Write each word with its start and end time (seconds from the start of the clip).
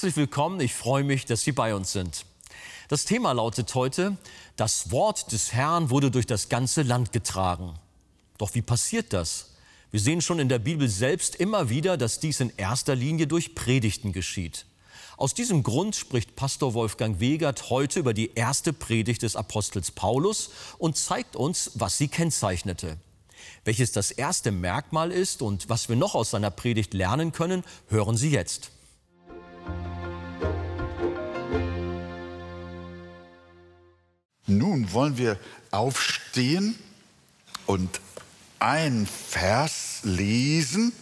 Herzlich 0.00 0.16
willkommen, 0.16 0.60
ich 0.60 0.72
freue 0.72 1.04
mich, 1.04 1.26
dass 1.26 1.42
Sie 1.42 1.52
bei 1.52 1.74
uns 1.74 1.92
sind. 1.92 2.24
Das 2.88 3.04
Thema 3.04 3.32
lautet 3.32 3.74
heute, 3.74 4.16
das 4.56 4.90
Wort 4.90 5.30
des 5.30 5.52
Herrn 5.52 5.90
wurde 5.90 6.10
durch 6.10 6.24
das 6.24 6.48
ganze 6.48 6.80
Land 6.80 7.12
getragen. 7.12 7.74
Doch 8.38 8.54
wie 8.54 8.62
passiert 8.62 9.12
das? 9.12 9.50
Wir 9.90 10.00
sehen 10.00 10.22
schon 10.22 10.38
in 10.38 10.48
der 10.48 10.58
Bibel 10.58 10.88
selbst 10.88 11.34
immer 11.34 11.68
wieder, 11.68 11.98
dass 11.98 12.18
dies 12.18 12.40
in 12.40 12.50
erster 12.56 12.94
Linie 12.94 13.26
durch 13.26 13.54
Predigten 13.54 14.14
geschieht. 14.14 14.64
Aus 15.18 15.34
diesem 15.34 15.62
Grund 15.62 15.94
spricht 15.94 16.34
Pastor 16.34 16.72
Wolfgang 16.72 17.20
Wegert 17.20 17.68
heute 17.68 18.00
über 18.00 18.14
die 18.14 18.30
erste 18.34 18.72
Predigt 18.72 19.20
des 19.20 19.36
Apostels 19.36 19.90
Paulus 19.90 20.48
und 20.78 20.96
zeigt 20.96 21.36
uns, 21.36 21.72
was 21.74 21.98
sie 21.98 22.08
kennzeichnete. 22.08 22.96
Welches 23.66 23.92
das 23.92 24.12
erste 24.12 24.50
Merkmal 24.50 25.12
ist 25.12 25.42
und 25.42 25.68
was 25.68 25.90
wir 25.90 25.96
noch 25.96 26.14
aus 26.14 26.30
seiner 26.30 26.50
Predigt 26.50 26.94
lernen 26.94 27.32
können, 27.32 27.64
hören 27.90 28.16
Sie 28.16 28.30
jetzt. 28.30 28.70
Nun 34.46 34.92
wollen 34.92 35.16
wir 35.16 35.38
aufstehen 35.70 36.78
und 37.66 38.00
ein 38.58 39.06
Vers 39.06 40.00
lesen. 40.02 40.92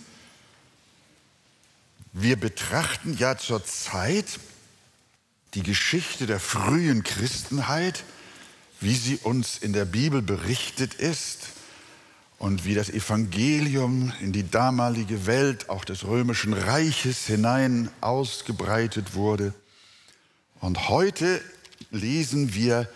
Wir 2.13 2.37
betrachten 2.37 3.17
ja 3.19 3.39
zurzeit 3.39 4.27
die 5.55 5.63
Geschichte 5.63 6.27
der 6.27 6.41
frühen 6.41 7.05
Christenheit, 7.05 8.05
wie 8.81 8.95
sie 8.95 9.17
uns 9.17 9.59
in 9.59 9.73
der 9.73 9.87
Bibel 9.87 10.23
berichtet 10.23 10.95
ist 10.95 11.58
und 12.39 12.65
wie 12.65 12.75
das 12.75 12.89
Evangelium 12.89 14.13
in 14.21 14.33
die 14.33 14.49
damalige 14.49 15.27
Welt 15.27 15.69
auch 15.69 15.85
des 15.85 16.05
römischen 16.05 16.53
Reiches 16.53 17.27
hinein 17.27 17.91
ausgebreitet 18.01 19.15
wurde. 19.15 19.53
Und 20.61 20.89
heute 20.89 21.43
lesen 21.91 22.55
wir 22.55 22.89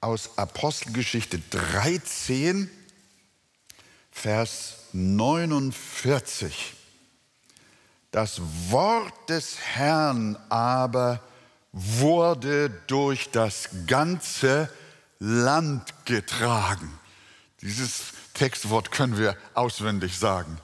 aus 0.00 0.38
Apostelgeschichte 0.38 1.40
13, 1.50 2.70
Vers 4.12 4.74
49. 4.92 6.74
Das 8.12 8.40
Wort 8.68 9.28
des 9.28 9.58
Herrn 9.58 10.36
aber 10.48 11.20
wurde 11.72 12.70
durch 12.86 13.30
das 13.32 13.68
ganze 13.88 14.68
Land 15.18 15.92
getragen. 16.04 16.92
Dieses 17.60 18.12
Textwort 18.34 18.90
können 18.90 19.16
wir 19.16 19.36
auswendig 19.54 20.18
sagen. 20.18 20.58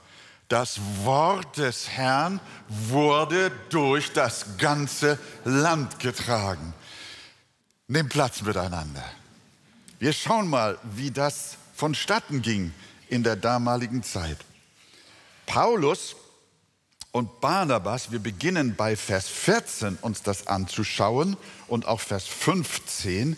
Das 0.49 0.81
Wort 1.05 1.59
des 1.59 1.89
Herrn 1.89 2.41
wurde 2.69 3.53
durch 3.71 4.13
das 4.13 4.59
ganze 4.59 5.19
Land 5.45 6.01
getragen. 6.01 6.75
Nimm 7.87 8.09
Platz 8.09 8.43
miteinander. 8.43 9.05
Wir 10.01 10.13
schauen 10.13 10.49
mal, 10.49 10.79
wie 10.83 11.11
das 11.11 11.57
vonstatten 11.75 12.43
ging 12.43 12.73
in 13.09 13.23
der 13.23 13.37
damaligen 13.37 14.03
Zeit. 14.03 14.39
Paulus 15.47 16.17
und 17.13 17.41
Barnabas, 17.41 18.11
wir 18.11 18.21
beginnen 18.21 18.77
bei 18.77 18.97
Vers 18.97 19.29
14 19.29 19.99
uns 20.01 20.23
das 20.23 20.47
anzuschauen 20.47 21.37
und 21.67 21.87
auch 21.87 22.01
Vers 22.01 22.27
15. 22.27 23.37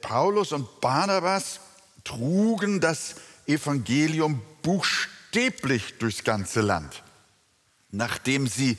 Paulus 0.00 0.52
und 0.52 0.80
Barnabas 0.80 1.60
trugen 2.04 2.80
das 2.80 3.16
Evangelium 3.46 4.40
buchstäblich 4.62 5.98
durchs 5.98 6.24
ganze 6.24 6.60
Land. 6.60 7.02
Nachdem 7.90 8.46
sie 8.46 8.78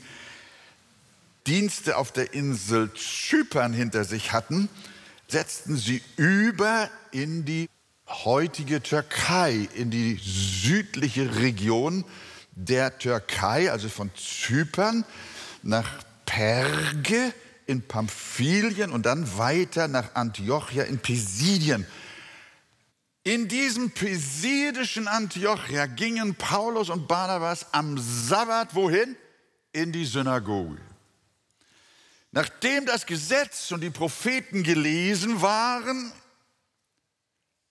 Dienste 1.46 1.96
auf 1.96 2.12
der 2.12 2.34
Insel 2.34 2.90
Zypern 2.94 3.72
hinter 3.72 4.04
sich 4.04 4.32
hatten, 4.32 4.68
setzten 5.28 5.76
sie 5.76 6.02
über 6.16 6.90
in 7.12 7.44
die 7.44 7.68
heutige 8.08 8.82
Türkei, 8.82 9.68
in 9.74 9.90
die 9.90 10.20
südliche 10.22 11.36
Region 11.36 12.04
der 12.52 12.98
Türkei, 12.98 13.70
also 13.70 13.88
von 13.88 14.10
Zypern 14.16 15.04
nach 15.62 15.88
Perge 16.24 17.32
in 17.66 17.82
Pamphylien 17.82 18.92
und 18.92 19.06
dann 19.06 19.38
weiter 19.38 19.88
nach 19.88 20.14
Antiochia 20.14 20.84
in 20.84 20.98
Pisidien. 20.98 21.86
In 23.26 23.48
diesem 23.48 23.90
pisidischen 23.90 25.08
Antiochia 25.08 25.86
gingen 25.86 26.36
Paulus 26.36 26.90
und 26.90 27.08
Barnabas 27.08 27.66
am 27.72 27.98
Sabbat 27.98 28.72
wohin? 28.76 29.16
In 29.72 29.90
die 29.90 30.04
Synagoge. 30.04 30.78
Nachdem 32.30 32.86
das 32.86 33.04
Gesetz 33.04 33.72
und 33.72 33.80
die 33.80 33.90
Propheten 33.90 34.62
gelesen 34.62 35.42
waren, 35.42 36.12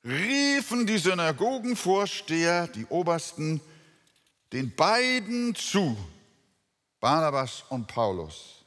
riefen 0.04 0.86
die 0.86 0.98
Synagogenvorsteher, 0.98 2.68
die 2.68 2.86
Obersten, 2.88 3.62
den 4.52 4.76
beiden 4.76 5.56
zu, 5.56 5.96
Barnabas 7.00 7.64
und 7.70 7.88
Paulus. 7.88 8.66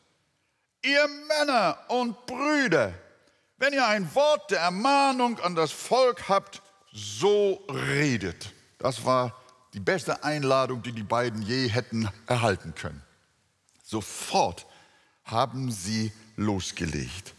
Ihr 0.83 1.07
Männer 1.07 1.85
und 1.89 2.25
Brüder, 2.25 2.95
wenn 3.59 3.75
ihr 3.75 3.87
ein 3.87 4.15
Wort 4.15 4.51
der 4.53 4.61
Ermahnung 4.61 5.39
an 5.41 5.55
das 5.55 5.71
Volk 5.71 6.31
habt, 6.31 6.63
so 6.99 7.65
redet. 7.69 8.53
Das 8.79 9.05
war 9.05 9.41
die 9.75 9.81
beste 9.81 10.25
Einladung, 10.25 10.83
die 10.83 10.93
die 10.93 11.03
beiden 11.03 11.43
je 11.43 11.69
hätten 11.69 12.09
erhalten 12.27 12.75
können. 12.75 13.03
Sofort 13.83 14.67
haben 15.25 15.71
sie 15.71 16.13
losgelegt. 16.37 17.35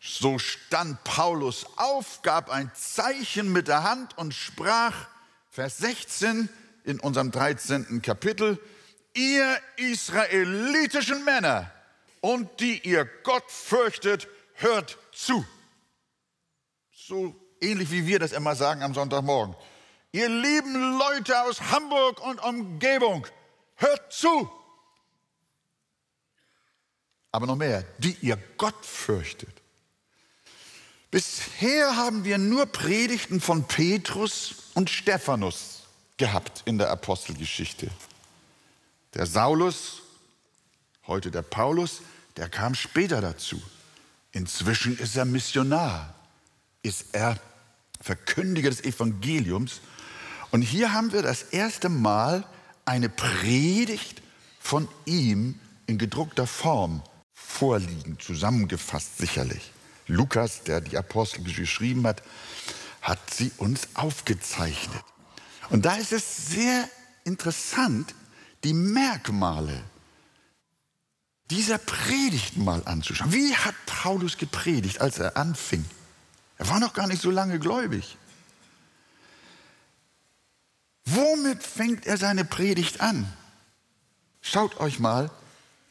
So 0.00 0.38
stand 0.38 1.02
Paulus 1.04 1.66
auf, 1.76 2.22
gab 2.22 2.50
ein 2.50 2.70
Zeichen 2.74 3.52
mit 3.52 3.68
der 3.68 3.82
Hand 3.82 4.16
und 4.16 4.32
sprach, 4.32 4.94
Vers 5.50 5.78
16 5.78 6.48
in 6.84 7.00
unserem 7.00 7.30
13. 7.30 8.00
Kapitel, 8.00 8.60
ihr 9.14 9.58
israelitischen 9.76 11.24
Männer 11.24 11.70
und 12.20 12.60
die 12.60 12.78
ihr 12.86 13.08
Gott 13.24 13.50
fürchtet, 13.50 14.28
hört 14.54 14.98
zu. 15.12 15.44
So 16.92 17.34
ähnlich 17.60 17.90
wie 17.90 18.06
wir 18.06 18.18
das 18.18 18.32
immer 18.32 18.54
sagen 18.54 18.82
am 18.82 18.94
Sonntagmorgen. 18.94 19.54
Ihr 20.12 20.28
lieben 20.28 20.98
Leute 20.98 21.42
aus 21.42 21.60
Hamburg 21.70 22.20
und 22.24 22.42
Umgebung, 22.42 23.26
hört 23.76 24.12
zu 24.12 24.50
aber 27.32 27.46
noch 27.46 27.56
mehr, 27.56 27.84
die 27.98 28.16
ihr 28.20 28.36
Gott 28.56 28.84
fürchtet. 28.84 29.54
Bisher 31.10 31.96
haben 31.96 32.24
wir 32.24 32.36
nur 32.36 32.66
Predigten 32.66 33.40
von 33.40 33.64
Petrus 33.66 34.54
und 34.74 34.90
Stephanus 34.90 35.84
gehabt 36.16 36.62
in 36.66 36.78
der 36.78 36.90
Apostelgeschichte. 36.90 37.88
Der 39.14 39.26
Saulus, 39.26 40.02
heute 41.06 41.30
der 41.30 41.42
Paulus, 41.42 42.02
der 42.36 42.48
kam 42.48 42.74
später 42.74 43.20
dazu. 43.20 43.62
Inzwischen 44.32 44.98
ist 44.98 45.16
er 45.16 45.24
Missionar, 45.24 46.14
ist 46.88 47.06
er 47.12 47.38
Verkündiger 48.00 48.70
des 48.70 48.82
Evangeliums. 48.82 49.80
Und 50.50 50.62
hier 50.62 50.92
haben 50.92 51.12
wir 51.12 51.22
das 51.22 51.42
erste 51.42 51.88
Mal 51.88 52.44
eine 52.84 53.08
Predigt 53.08 54.22
von 54.58 54.88
ihm 55.04 55.60
in 55.86 55.98
gedruckter 55.98 56.46
Form 56.46 57.02
vorliegen, 57.34 58.18
zusammengefasst 58.18 59.18
sicherlich. 59.18 59.72
Lukas, 60.06 60.62
der 60.62 60.80
die 60.80 60.96
Apostel 60.96 61.44
geschrieben 61.44 62.06
hat, 62.06 62.22
hat 63.02 63.18
sie 63.32 63.52
uns 63.58 63.88
aufgezeichnet. 63.94 65.04
Und 65.68 65.84
da 65.84 65.96
ist 65.96 66.12
es 66.12 66.48
sehr 66.48 66.88
interessant, 67.24 68.14
die 68.64 68.72
Merkmale 68.72 69.82
dieser 71.50 71.78
Predigt 71.78 72.56
mal 72.56 72.82
anzuschauen. 72.86 73.32
Wie 73.32 73.54
hat 73.54 73.74
Paulus 73.86 74.38
gepredigt, 74.38 75.00
als 75.00 75.18
er 75.18 75.36
anfing? 75.36 75.84
Er 76.58 76.68
war 76.68 76.80
noch 76.80 76.92
gar 76.92 77.06
nicht 77.06 77.22
so 77.22 77.30
lange 77.30 77.58
gläubig. 77.58 78.16
Womit 81.04 81.62
fängt 81.62 82.06
er 82.06 82.18
seine 82.18 82.44
Predigt 82.44 83.00
an? 83.00 83.32
Schaut 84.42 84.78
euch 84.80 84.98
mal 84.98 85.30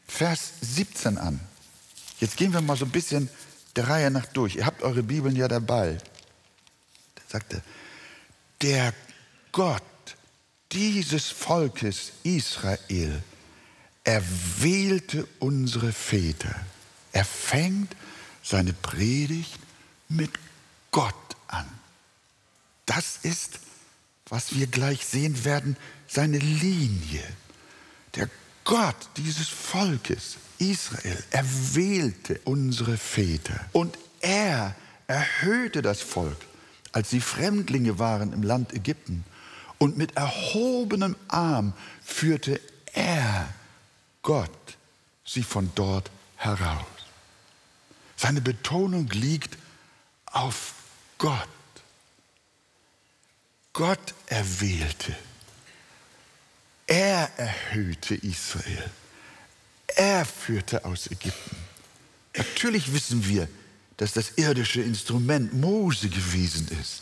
Vers 0.07 0.53
17 0.61 1.17
an. 1.17 1.39
Jetzt 2.19 2.37
gehen 2.37 2.53
wir 2.53 2.61
mal 2.61 2.77
so 2.77 2.85
ein 2.85 2.91
bisschen 2.91 3.29
der 3.75 3.87
Reihe 3.87 4.11
nach 4.11 4.25
durch. 4.27 4.55
Ihr 4.55 4.65
habt 4.65 4.83
eure 4.83 5.03
Bibeln 5.03 5.35
ja 5.35 5.47
dabei. 5.47 5.97
Da 7.15 7.21
sagte, 7.27 7.63
der 8.61 8.93
Gott 9.51 9.83
dieses 10.71 11.29
Volkes 11.29 12.11
Israel 12.23 13.21
erwählte 14.03 15.27
unsere 15.39 15.91
Väter. 15.91 16.55
Er 17.11 17.25
fängt 17.25 17.95
seine 18.43 18.73
Predigt 18.73 19.59
mit 20.09 20.31
Gott 20.97 21.13
an. 21.47 21.67
Das 22.87 23.19
ist, 23.21 23.59
was 24.29 24.55
wir 24.55 24.65
gleich 24.65 25.05
sehen 25.05 25.45
werden, 25.45 25.77
seine 26.07 26.39
Linie. 26.39 27.23
Der 28.15 28.27
Gott 28.63 28.95
dieses 29.15 29.47
Volkes, 29.47 30.37
Israel, 30.57 31.23
erwählte 31.29 32.41
unsere 32.45 32.97
Väter 32.97 33.63
und 33.73 33.95
er 34.21 34.73
erhöhte 35.05 35.83
das 35.83 36.01
Volk, 36.01 36.39
als 36.93 37.11
sie 37.11 37.21
Fremdlinge 37.21 37.99
waren 37.99 38.33
im 38.33 38.41
Land 38.41 38.73
Ägypten. 38.73 39.23
Und 39.77 39.97
mit 39.97 40.17
erhobenem 40.17 41.15
Arm 41.27 41.73
führte 42.03 42.59
er, 42.93 43.53
Gott, 44.23 44.49
sie 45.23 45.43
von 45.43 45.69
dort 45.75 46.09
heraus. 46.37 46.87
Seine 48.15 48.41
Betonung 48.41 49.07
liegt 49.11 49.59
auf 50.25 50.73
Gott. 51.17 51.47
Gott 53.73 54.13
erwählte. 54.27 55.15
Er 56.87 57.29
erhöhte 57.37 58.15
Israel. 58.15 58.89
Er 59.87 60.25
führte 60.25 60.85
aus 60.85 61.07
Ägypten. 61.07 61.55
Natürlich 62.35 62.93
wissen 62.93 63.27
wir, 63.27 63.47
dass 63.97 64.13
das 64.13 64.37
irdische 64.37 64.81
Instrument 64.81 65.53
Mose 65.53 66.09
gewesen 66.09 66.67
ist. 66.79 67.01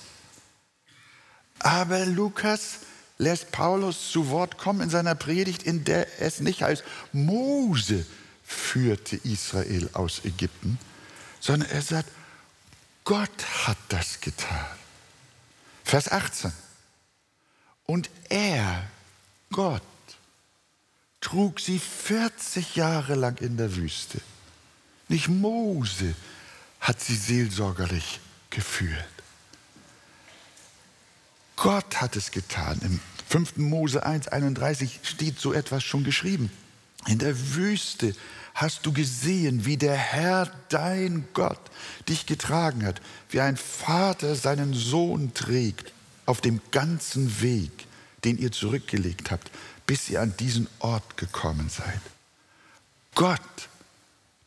Aber 1.60 2.06
Lukas 2.06 2.80
lässt 3.18 3.52
Paulus 3.52 4.12
zu 4.12 4.30
Wort 4.30 4.58
kommen 4.58 4.82
in 4.82 4.90
seiner 4.90 5.16
Predigt, 5.16 5.64
in 5.64 5.84
der 5.84 6.22
es 6.22 6.40
nicht 6.40 6.62
heißt, 6.62 6.84
Mose 7.12 8.06
führte 8.44 9.18
Israel 9.18 9.90
aus 9.94 10.22
Ägypten, 10.24 10.78
sondern 11.40 11.70
er 11.70 11.82
sagt, 11.82 12.10
Gott 13.06 13.46
hat 13.66 13.78
das 13.90 14.20
getan. 14.20 14.66
Vers 15.84 16.12
18. 16.12 16.52
Und 17.86 18.10
er, 18.30 18.90
Gott, 19.52 19.84
trug 21.22 21.60
sie 21.60 21.78
40 21.78 22.76
Jahre 22.76 23.14
lang 23.14 23.38
in 23.38 23.58
der 23.58 23.76
Wüste. 23.76 24.20
Nicht 25.08 25.28
Mose 25.28 26.16
hat 26.80 27.00
sie 27.00 27.16
seelsorgerlich 27.16 28.20
geführt. 28.50 29.06
Gott 31.56 32.02
hat 32.02 32.16
es 32.16 32.32
getan. 32.32 32.80
Im 32.82 33.00
5. 33.30 33.58
Mose 33.58 34.06
1.31 34.06 34.90
steht 35.04 35.40
so 35.40 35.54
etwas 35.54 35.84
schon 35.84 36.04
geschrieben. 36.04 36.52
In 37.08 37.20
der 37.20 37.56
Wüste 37.56 38.16
hast 38.56 38.86
du 38.86 38.94
gesehen, 38.94 39.66
wie 39.66 39.78
der 39.78 39.96
Herr, 39.96 40.50
dein 40.70 41.28
Gott, 41.34 41.60
dich 42.08 42.26
getragen 42.26 42.86
hat, 42.86 43.02
wie 43.30 43.42
ein 43.42 43.58
Vater 43.58 44.36
seinen 44.36 44.74
Sohn 44.74 45.34
trägt 45.34 45.92
auf 46.26 46.42
dem 46.42 46.62
ganzen 46.72 47.42
Weg, 47.42 47.86
den 48.24 48.38
ihr 48.38 48.52
zurückgelegt 48.52 49.30
habt, 49.30 49.52
bis 49.86 50.10
ihr 50.10 50.22
an 50.22 50.36
diesen 50.38 50.68
Ort 50.80 51.18
gekommen 51.18 51.70
seid. 51.70 52.02
Gott, 53.14 53.42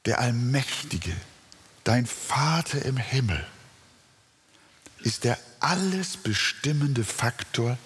der 0.07 0.21
Allmächtige, 0.21 1.15
dein 1.85 2.07
Vater 2.07 2.85
im 2.85 2.97
Himmel, 2.97 3.47
ist 5.01 5.25
der 5.25 5.39
alles 5.61 6.17
bestimmende 6.17 7.05
Faktor 7.05 7.77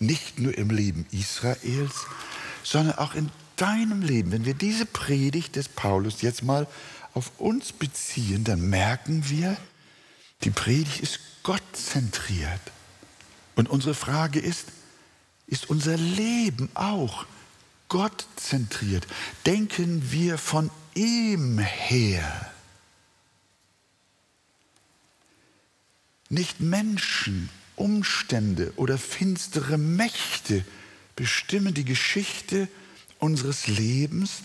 nicht 0.00 0.38
nur 0.38 0.56
im 0.58 0.70
Leben 0.70 1.06
Israels, 1.12 2.06
sondern 2.64 2.98
auch 2.98 3.14
in 3.14 3.30
deinem 3.56 4.02
Leben. 4.02 4.32
Wenn 4.32 4.44
wir 4.44 4.54
diese 4.54 4.86
Predigt 4.86 5.56
des 5.56 5.68
Paulus 5.68 6.22
jetzt 6.22 6.42
mal 6.42 6.66
auf 7.12 7.32
uns 7.38 7.72
beziehen, 7.72 8.44
dann 8.44 8.68
merken 8.68 9.28
wir, 9.28 9.56
die 10.42 10.50
Predigt 10.50 11.00
ist 11.00 11.20
gottzentriert. 11.42 12.60
Und 13.54 13.68
unsere 13.70 13.94
Frage 13.94 14.40
ist, 14.40 14.66
ist 15.46 15.70
unser 15.70 15.96
Leben 15.96 16.68
auch 16.74 17.26
gottzentriert? 17.88 19.06
Denken 19.46 20.10
wir 20.10 20.38
von 20.38 20.70
ihm 20.94 21.58
her? 21.58 22.50
Nicht 26.28 26.60
Menschen, 26.60 27.48
Umstände 27.76 28.72
oder 28.76 28.98
finstere 28.98 29.78
Mächte 29.78 30.64
bestimmen 31.16 31.74
die 31.74 31.84
Geschichte 31.84 32.68
unseres 33.24 33.68
Lebens, 33.68 34.42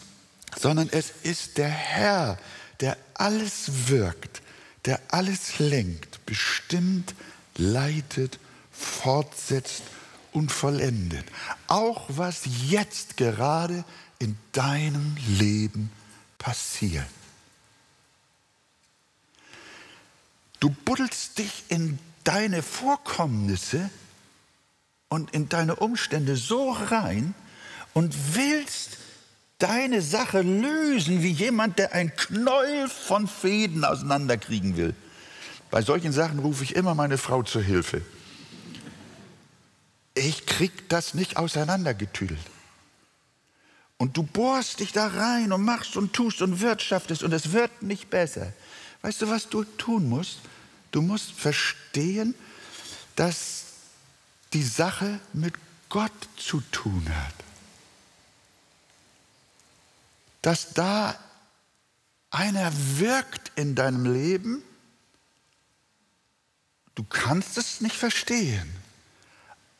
sondern 0.57 0.87
es 0.89 1.11
ist 1.23 1.57
der 1.57 1.67
Herr, 1.67 2.37
der 2.79 2.95
alles 3.13 3.89
wirkt, 3.89 4.41
der 4.85 5.01
alles 5.09 5.59
lenkt, 5.59 6.25
bestimmt, 6.25 7.13
leitet, 7.57 8.39
fortsetzt 8.71 9.83
und 10.31 10.49
vollendet. 10.49 11.25
Auch 11.67 12.05
was 12.07 12.43
jetzt 12.69 13.17
gerade 13.17 13.83
in 14.17 14.37
deinem 14.53 15.17
Leben 15.27 15.91
passiert. 16.37 17.05
Du 20.61 20.69
buddelst 20.69 21.37
dich 21.37 21.65
in 21.67 21.99
deine 22.23 22.63
Vorkommnisse 22.63 23.89
und 25.09 25.31
in 25.31 25.49
deine 25.49 25.75
Umstände 25.75 26.37
so 26.37 26.71
rein 26.71 27.35
und 27.93 28.15
willst 28.35 28.97
deine 29.57 30.01
Sache 30.01 30.41
lösen 30.41 31.21
wie 31.21 31.31
jemand, 31.31 31.79
der 31.79 31.93
ein 31.93 32.15
Knäuel 32.15 32.87
von 32.87 33.27
Fäden 33.27 33.83
auseinanderkriegen 33.83 34.77
will. 34.77 34.95
Bei 35.69 35.81
solchen 35.81 36.11
Sachen 36.11 36.39
rufe 36.39 36.63
ich 36.63 36.75
immer 36.75 36.95
meine 36.95 37.17
Frau 37.17 37.43
zur 37.43 37.61
Hilfe. 37.61 38.01
Ich 40.15 40.45
krieg 40.45 40.89
das 40.89 41.13
nicht 41.13 41.37
auseinandergetüdelt. 41.37 42.39
Und 43.97 44.15
du 44.15 44.23
bohrst 44.23 44.79
dich 44.79 44.93
da 44.93 45.07
rein 45.07 45.51
und 45.51 45.63
machst 45.63 45.97
und 45.97 46.13
tust 46.13 46.41
und 46.41 46.61
wirtschaftest 46.61 47.21
und 47.21 47.33
es 47.33 47.51
wird 47.51 47.83
nicht 47.83 48.09
besser. 48.09 48.53
Weißt 49.01 49.21
du, 49.21 49.29
was 49.29 49.49
du 49.49 49.63
tun 49.63 50.07
musst? 50.07 50.39
Du 50.91 51.01
musst 51.01 51.33
verstehen, 51.33 52.33
dass 53.15 53.65
die 54.53 54.63
Sache 54.63 55.19
mit 55.33 55.53
Gott 55.89 56.11
zu 56.37 56.61
tun 56.71 57.05
hat. 57.09 57.48
Dass 60.41 60.73
da 60.73 61.15
einer 62.31 62.71
wirkt 62.97 63.51
in 63.55 63.75
deinem 63.75 64.11
Leben, 64.11 64.63
du 66.95 67.03
kannst 67.03 67.57
es 67.57 67.81
nicht 67.81 67.95
verstehen, 67.95 68.69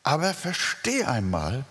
aber 0.03 0.33
versteh 0.33 1.03
einmal, 1.05 1.65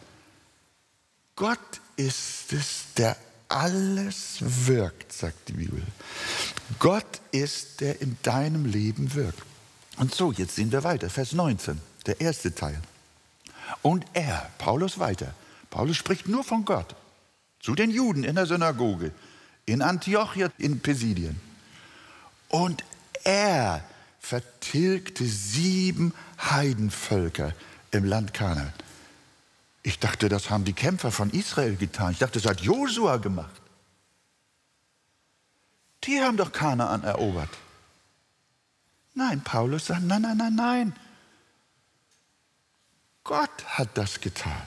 Gott 1.37 1.59
ist 1.97 2.53
es, 2.53 2.95
der 2.97 3.17
alles 3.49 4.39
wirkt, 4.41 5.13
sagt 5.13 5.49
die 5.49 5.55
Bibel. 5.55 5.83
Gott 6.79 7.21
ist, 7.33 7.81
der 7.81 8.01
in 8.01 8.17
deinem 8.23 8.67
Leben 8.67 9.15
wirkt. 9.15 9.43
Und 9.97 10.15
so, 10.15 10.33
jetzt 10.33 10.57
sehen 10.57 10.71
wir 10.71 10.85
weiter, 10.85 11.11
Vers 11.11 11.33
19, 11.33 11.81
der 12.07 12.21
erste 12.21 12.55
Teil. 12.55 12.81
Und 13.83 14.05
er, 14.13 14.51
Paulus 14.59 14.99
weiter, 14.99 15.35
Paulus 15.71 15.97
spricht 15.97 16.29
nur 16.29 16.45
von 16.45 16.65
Gott, 16.65 16.95
zu 17.61 17.75
den 17.75 17.91
Juden 17.91 18.25
in 18.25 18.35
der 18.35 18.47
Synagoge, 18.47 19.13
in 19.67 19.83
Antiochia, 19.83 20.51
in 20.59 20.81
Pisidien. 20.81 21.41
Und 22.49 22.85
er 23.25 23.85
vertilgte 24.21 25.25
sieben 25.25 26.15
Heidenvölker 26.41 27.53
im 27.91 28.05
Land 28.05 28.35
Kanaan. 28.35 28.73
Ich 29.83 29.99
dachte, 29.99 30.29
das 30.29 30.51
haben 30.51 30.65
die 30.65 30.73
Kämpfer 30.73 31.11
von 31.11 31.31
Israel 31.31 31.77
getan. 31.77 32.13
Ich 32.13 32.19
dachte, 32.19 32.41
das 32.41 32.51
hat 32.51 32.61
Josua 32.61 33.17
gemacht. 33.17 33.61
Die 36.05 36.21
haben 36.21 36.37
doch 36.37 36.53
Kanaan 36.53 37.05
erobert. 37.05 37.51
Nein, 39.15 39.43
Paulus 39.43 39.87
sagt, 39.87 40.03
nein, 40.03 40.23
nein, 40.23 40.37
nein, 40.37 40.55
nein. 40.55 40.97
Gott 43.25 43.65
hat 43.67 43.89
das 43.95 44.21
getan. 44.21 44.63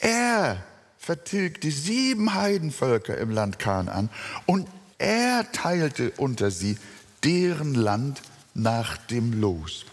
Er 0.00 0.64
vertilgte 1.08 1.70
sieben 1.70 2.34
Heidenvölker 2.34 3.16
im 3.16 3.30
Land 3.30 3.58
Kanaan 3.58 4.10
und 4.44 4.68
er 4.98 5.50
teilte 5.52 6.10
unter 6.18 6.50
sie 6.50 6.76
deren 7.24 7.72
Land 7.74 8.20
nach 8.52 8.98
dem 8.98 9.40
Los. 9.40 9.86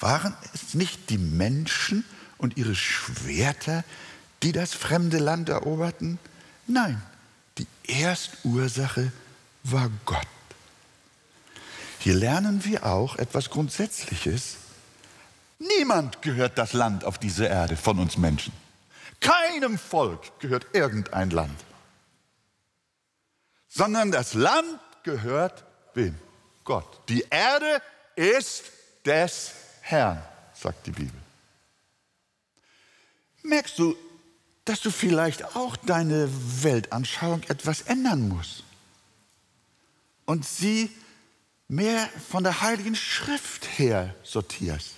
Waren 0.00 0.34
es 0.52 0.74
nicht 0.74 1.08
die 1.08 1.18
Menschen 1.18 2.04
und 2.36 2.56
ihre 2.56 2.74
Schwerter, 2.74 3.84
die 4.42 4.50
das 4.50 4.74
fremde 4.74 5.18
Land 5.18 5.50
eroberten? 5.50 6.18
Nein, 6.66 7.00
die 7.56 7.68
Erstursache 7.86 9.12
war 9.62 9.88
Gott. 10.04 10.26
Hier 12.00 12.14
lernen 12.14 12.64
wir 12.64 12.86
auch 12.86 13.14
etwas 13.14 13.50
Grundsätzliches. 13.50 14.56
Niemand 15.60 16.22
gehört 16.22 16.58
das 16.58 16.72
Land 16.72 17.04
auf 17.04 17.18
dieser 17.18 17.48
Erde 17.48 17.76
von 17.76 18.00
uns 18.00 18.18
Menschen. 18.18 18.52
Keinem 19.20 19.78
Volk 19.78 20.38
gehört 20.40 20.66
irgendein 20.72 21.30
Land. 21.30 21.58
Sondern 23.68 24.10
das 24.10 24.34
Land 24.34 24.80
gehört 25.02 25.64
wem? 25.94 26.16
Gott. 26.64 27.00
Die 27.08 27.24
Erde 27.30 27.82
ist 28.16 28.64
des 29.04 29.52
Herrn, 29.82 30.22
sagt 30.54 30.86
die 30.86 30.90
Bibel. 30.90 31.20
Merkst 33.42 33.78
du, 33.78 33.96
dass 34.64 34.80
du 34.80 34.90
vielleicht 34.90 35.56
auch 35.56 35.76
deine 35.76 36.28
Weltanschauung 36.62 37.42
etwas 37.48 37.82
ändern 37.82 38.28
musst 38.28 38.64
und 40.26 40.44
sie 40.46 40.90
mehr 41.66 42.08
von 42.28 42.44
der 42.44 42.60
Heiligen 42.60 42.94
Schrift 42.94 43.66
her 43.78 44.14
sortierst. 44.22 44.94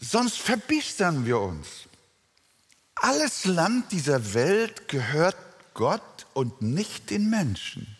Sonst 0.00 0.38
verbistern 0.38 1.26
wir 1.26 1.40
uns. 1.40 1.66
Alles 2.94 3.44
Land 3.44 3.92
dieser 3.92 4.34
Welt 4.34 4.88
gehört 4.88 5.36
Gott 5.74 6.26
und 6.34 6.62
nicht 6.62 7.10
den 7.10 7.30
Menschen. 7.30 7.96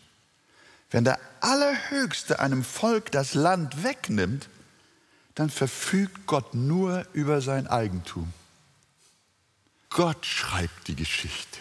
Wenn 0.91 1.03
der 1.03 1.19
Allerhöchste 1.41 2.39
einem 2.39 2.63
Volk 2.63 3.11
das 3.11 3.33
Land 3.33 3.83
wegnimmt, 3.83 4.49
dann 5.35 5.49
verfügt 5.49 6.25
Gott 6.25 6.53
nur 6.53 7.05
über 7.13 7.41
sein 7.41 7.67
Eigentum. 7.67 8.33
Gott 9.89 10.25
schreibt 10.25 10.87
die 10.87 10.95
Geschichte. 10.95 11.59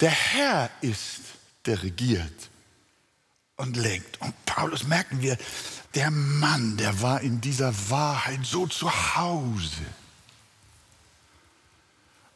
Der 0.00 0.10
Herr 0.10 0.70
ist, 0.80 1.20
der 1.64 1.82
regiert 1.82 2.51
und 3.56 3.76
lenkt. 3.76 4.20
Und 4.20 4.34
Paulus 4.46 4.84
merken 4.84 5.20
wir, 5.20 5.36
der 5.94 6.10
Mann, 6.10 6.76
der 6.76 7.02
war 7.02 7.20
in 7.20 7.40
dieser 7.40 7.72
Wahrheit 7.90 8.40
so 8.44 8.66
zu 8.66 8.90
Hause. 9.16 9.84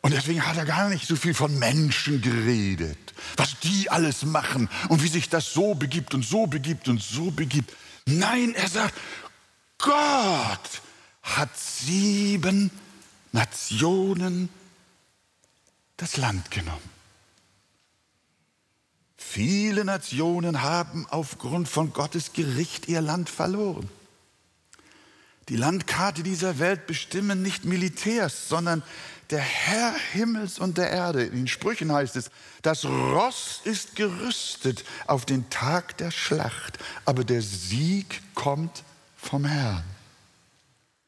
Und 0.02 0.12
deswegen 0.12 0.46
hat 0.46 0.56
er 0.56 0.66
gar 0.66 0.88
nicht 0.88 1.06
so 1.08 1.16
viel 1.16 1.34
von 1.34 1.58
Menschen 1.58 2.20
geredet, 2.20 3.14
was 3.36 3.58
die 3.58 3.90
alles 3.90 4.24
machen 4.24 4.68
und 4.88 5.02
wie 5.02 5.08
sich 5.08 5.28
das 5.28 5.52
so 5.52 5.74
begibt 5.74 6.14
und 6.14 6.24
so 6.24 6.46
begibt 6.46 6.86
und 6.86 7.02
so 7.02 7.32
begibt. 7.32 7.72
Nein, 8.06 8.54
er 8.54 8.68
sagt, 8.68 8.94
Gott 9.78 10.82
hat 11.22 11.50
sieben 11.58 12.70
Nationen 13.32 14.48
das 15.96 16.16
Land 16.16 16.50
genommen. 16.50 16.95
Viele 19.36 19.84
Nationen 19.84 20.62
haben 20.62 21.06
aufgrund 21.10 21.68
von 21.68 21.92
Gottes 21.92 22.32
Gericht 22.32 22.88
ihr 22.88 23.02
Land 23.02 23.28
verloren. 23.28 23.86
Die 25.50 25.56
Landkarte 25.56 26.22
dieser 26.22 26.58
Welt 26.58 26.86
bestimmen 26.86 27.42
nicht 27.42 27.66
Militärs, 27.66 28.48
sondern 28.48 28.82
der 29.28 29.40
Herr 29.40 29.94
Himmels 30.14 30.58
und 30.58 30.78
der 30.78 30.88
Erde. 30.88 31.24
In 31.24 31.32
den 31.32 31.48
Sprüchen 31.48 31.92
heißt 31.92 32.16
es, 32.16 32.30
das 32.62 32.86
Ross 32.86 33.60
ist 33.64 33.94
gerüstet 33.94 34.86
auf 35.06 35.26
den 35.26 35.50
Tag 35.50 35.98
der 35.98 36.12
Schlacht, 36.12 36.78
aber 37.04 37.22
der 37.22 37.42
Sieg 37.42 38.22
kommt 38.34 38.84
vom 39.18 39.44
Herrn. 39.44 39.84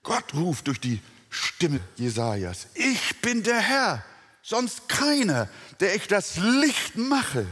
Gott 0.02 0.34
ruft 0.34 0.66
durch 0.66 0.80
die 0.80 1.00
Stimme 1.30 1.80
Jesajas: 1.96 2.66
Ich 2.74 3.22
bin 3.22 3.42
der 3.42 3.60
Herr, 3.60 4.04
sonst 4.42 4.86
keiner, 4.86 5.48
der 5.80 5.94
ich 5.96 6.08
das 6.08 6.36
Licht 6.36 6.94
mache 6.94 7.46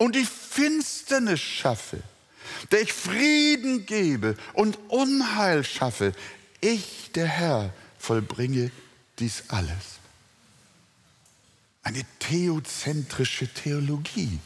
und 0.00 0.16
die 0.16 0.24
Finsternis 0.24 1.40
schaffe, 1.40 2.02
der 2.72 2.80
ich 2.80 2.92
Frieden 2.92 3.84
gebe 3.84 4.34
und 4.54 4.78
Unheil 4.88 5.62
schaffe. 5.62 6.14
Ich, 6.62 7.12
der 7.14 7.26
Herr, 7.26 7.74
vollbringe 7.98 8.70
dies 9.18 9.44
alles. 9.48 10.00
Eine 11.82 12.02
theozentrische 12.18 13.46
Theologie 13.46 14.38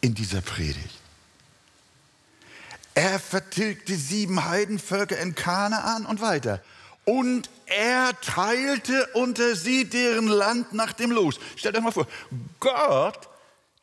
in 0.00 0.14
dieser 0.14 0.40
Predigt. 0.40 1.00
Er 2.94 3.18
vertilgte 3.18 3.96
sieben 3.96 4.44
Heidenvölker 4.44 5.18
in 5.18 5.34
Kanaan 5.34 6.06
und 6.06 6.20
weiter. 6.20 6.62
Und 7.04 7.50
er 7.66 8.12
teilte 8.20 9.08
unter 9.14 9.56
sie 9.56 9.84
deren 9.84 10.28
Land 10.28 10.72
nach 10.74 10.92
dem 10.92 11.10
Los. 11.10 11.40
Stellt 11.56 11.76
euch 11.76 11.82
mal 11.82 11.90
vor, 11.90 12.06
Gott 12.60 13.31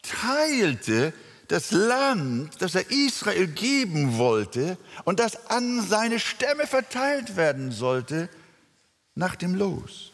teilte 0.02 1.14
das 1.48 1.72
Land, 1.72 2.62
das 2.62 2.76
er 2.76 2.90
Israel 2.92 3.48
geben 3.48 4.18
wollte 4.18 4.78
und 5.04 5.20
das 5.20 5.48
an 5.50 5.82
seine 5.82 6.20
Stämme 6.20 6.68
verteilt 6.68 7.36
werden 7.36 7.72
sollte, 7.72 8.30
nach 9.16 9.36
dem 9.36 9.56
Los. 9.56 10.12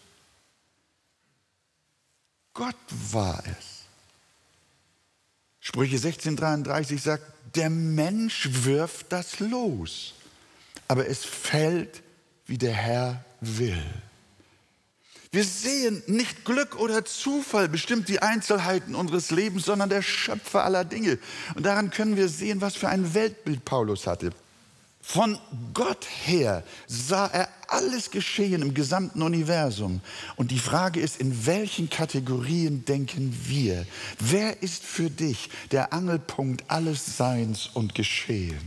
Gott 2.54 2.75
war 3.12 3.44
es. 3.46 3.84
Sprüche 5.60 5.98
1633 5.98 7.01
sagt, 7.01 7.24
der 7.56 7.70
Mensch 7.70 8.48
wirft 8.63 9.12
das 9.12 9.39
Los, 9.39 10.13
aber 10.88 11.08
es 11.08 11.25
fällt, 11.25 12.01
wie 12.46 12.58
der 12.58 12.74
Herr 12.74 13.25
will. 13.42 13.84
Wir 15.36 15.44
sehen, 15.44 16.01
nicht 16.08 16.46
Glück 16.46 16.80
oder 16.80 17.04
Zufall 17.04 17.68
bestimmt 17.68 18.08
die 18.08 18.22
Einzelheiten 18.22 18.96
unseres 18.96 19.32
Lebens, 19.32 19.65
sondern 19.65 19.89
der 19.89 20.01
Schöpfer 20.01 20.63
aller 20.63 20.86
Dinge. 20.86 21.20
Und 21.56 21.65
daran 21.65 21.89
können 21.89 22.15
wir 22.15 22.30
sehen, 22.30 22.62
was 22.62 22.77
für 22.77 22.88
ein 22.88 23.13
Weltbild 23.13 23.65
Paulus 23.65 24.08
hatte. 24.08 24.32
Von 25.01 25.38
Gott 25.74 26.08
her 26.24 26.63
sah 26.88 27.27
er 27.27 27.50
alles 27.68 28.12
geschehen 28.12 28.62
im 28.62 28.74
gesamten 28.74 29.22
Universum. 29.22 30.00
Und 30.38 30.51
die 30.51 30.60
Frage 30.60 31.01
ist, 31.01 31.20
in 31.20 31.46
welchen 31.46 31.89
Kategorien 31.89 32.86
denken 32.86 33.38
wir? 33.44 33.86
Wer 34.20 34.63
ist 34.63 34.86
für 34.86 35.10
dich 35.10 35.50
der 35.72 35.92
Angelpunkt 35.92 36.63
alles 36.70 37.18
Seins 37.18 37.70
und 37.74 37.94
Geschehens? 37.94 38.63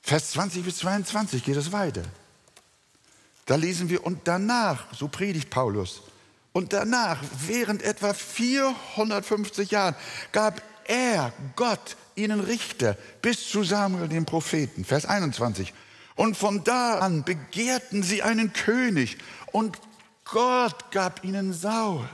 Vers 0.00 0.30
20 0.30 0.64
bis 0.64 0.78
22 0.78 1.44
geht 1.44 1.56
es 1.58 1.70
weiter. 1.70 2.04
Da 3.46 3.56
lesen 3.56 3.88
wir, 3.88 4.04
und 4.04 4.20
danach, 4.24 4.86
so 4.94 5.08
predigt 5.08 5.50
Paulus, 5.50 6.02
und 6.52 6.72
danach, 6.72 7.22
während 7.46 7.82
etwa 7.82 8.12
450 8.12 9.70
Jahren, 9.70 9.94
gab 10.32 10.62
er, 10.84 11.32
Gott, 11.56 11.96
ihnen 12.16 12.40
Richter 12.40 12.96
bis 13.22 13.48
zu 13.48 13.62
Samuel, 13.62 14.08
dem 14.08 14.26
Propheten. 14.26 14.84
Vers 14.84 15.06
21. 15.06 15.72
Und 16.16 16.36
von 16.36 16.64
da 16.64 16.98
an 16.98 17.24
begehrten 17.24 18.02
sie 18.02 18.22
einen 18.22 18.52
König 18.52 19.18
und 19.52 19.78
Gott 20.24 20.90
gab 20.90 21.24
ihnen 21.24 21.52
Saul 21.52 22.08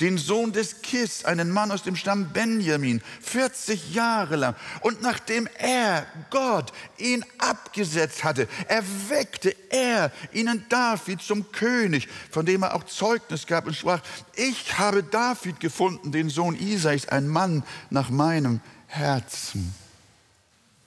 den 0.00 0.18
Sohn 0.18 0.52
des 0.52 0.82
Kis, 0.82 1.24
einen 1.24 1.50
Mann 1.50 1.70
aus 1.70 1.82
dem 1.82 1.96
Stamm 1.96 2.30
Benjamin, 2.32 3.02
40 3.20 3.94
Jahre 3.94 4.36
lang. 4.36 4.56
Und 4.80 5.02
nachdem 5.02 5.48
er, 5.58 6.06
Gott, 6.30 6.72
ihn 6.98 7.24
abgesetzt 7.38 8.24
hatte, 8.24 8.48
erweckte 8.68 9.54
er 9.68 10.10
ihnen 10.32 10.64
David 10.68 11.20
zum 11.20 11.52
König, 11.52 12.08
von 12.30 12.46
dem 12.46 12.62
er 12.62 12.74
auch 12.74 12.84
Zeugnis 12.84 13.46
gab 13.46 13.66
und 13.66 13.76
sprach, 13.76 14.00
ich 14.36 14.78
habe 14.78 15.02
David 15.02 15.60
gefunden, 15.60 16.12
den 16.12 16.30
Sohn 16.30 16.56
Isais, 16.56 17.08
ein 17.08 17.28
Mann 17.28 17.62
nach 17.90 18.10
meinem 18.10 18.60
Herzen. 18.86 19.74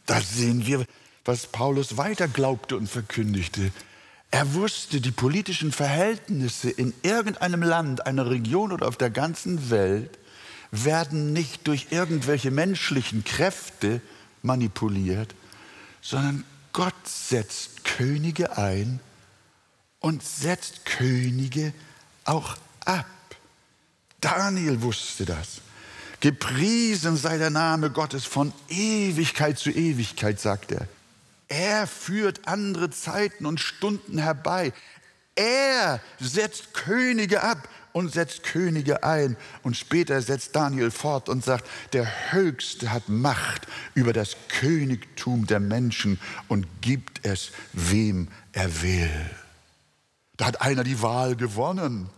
Da 0.06 0.20
sehen 0.20 0.66
wir, 0.66 0.86
was 1.24 1.48
Paulus 1.48 1.98
weiter 1.98 2.28
glaubte 2.28 2.76
und 2.76 2.90
verkündigte. 2.90 3.72
Er 4.34 4.56
wusste, 4.56 5.00
die 5.00 5.12
politischen 5.12 5.72
Verhältnisse 5.72 6.72
in 6.72 6.92
irgendeinem 7.04 7.62
Land, 7.62 8.08
einer 8.08 8.32
Region 8.32 8.72
oder 8.72 8.88
auf 8.88 8.98
der 8.98 9.12
ganzen 9.12 9.70
Welt 9.70 10.18
werden 10.72 11.34
nicht 11.34 11.68
durch 11.68 11.90
irgendwelche 11.92 12.50
menschlichen 12.50 13.24
Kräfte 13.24 14.02
manipuliert, 14.42 15.36
sondern 16.02 16.46
Gott 16.72 16.96
setzt 17.06 17.84
Könige 17.84 18.58
ein 18.58 19.00
und 20.00 20.24
setzt 20.24 20.84
Könige 20.86 21.72
auch 22.24 22.58
ab. 22.86 23.06
Daniel 24.20 24.82
wusste 24.82 25.26
das. 25.26 25.62
Gepriesen 26.22 27.18
sei 27.18 27.38
der 27.38 27.52
Name 27.52 27.92
Gottes 27.92 28.26
von 28.26 28.52
Ewigkeit 28.68 29.60
zu 29.60 29.70
Ewigkeit, 29.70 30.40
sagt 30.40 30.72
er. 30.72 30.88
Er 31.54 31.86
führt 31.86 32.48
andere 32.48 32.90
Zeiten 32.90 33.46
und 33.46 33.60
Stunden 33.60 34.18
herbei. 34.18 34.74
Er 35.36 36.02
setzt 36.20 36.74
Könige 36.74 37.44
ab 37.44 37.70
und 37.92 38.12
setzt 38.12 38.42
Könige 38.42 39.04
ein. 39.04 39.38
Und 39.62 39.78
später 39.78 40.20
setzt 40.24 40.56
Daniel 40.56 40.90
fort 40.90 41.30
und 41.30 41.46
sagt, 41.46 41.70
der 41.94 42.32
Höchste 42.32 42.92
hat 42.92 43.08
Macht 43.08 43.68
über 43.94 44.14
das 44.14 44.36
Königtum 44.48 45.46
der 45.46 45.60
Menschen 45.60 46.20
und 46.48 46.66
gibt 46.82 47.24
es, 47.24 47.52
wem 47.72 48.30
er 48.52 48.82
will. 48.82 49.30
Da 50.38 50.46
hat 50.46 50.60
einer 50.60 50.84
die 50.84 51.04
Wahl 51.04 51.36
gewonnen. 51.36 52.10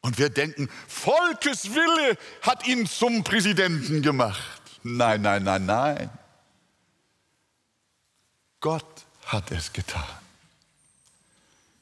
Und 0.00 0.16
wir 0.16 0.30
denken, 0.30 0.70
Volkes 0.86 1.74
Wille 1.74 2.16
hat 2.40 2.66
ihn 2.66 2.86
zum 2.86 3.22
Präsidenten 3.22 4.00
gemacht. 4.00 4.62
Nein, 4.82 5.20
nein, 5.20 5.42
nein, 5.42 5.66
nein. 5.66 6.10
Gott 8.60 9.06
hat 9.26 9.50
es 9.50 9.72
getan. 9.72 10.04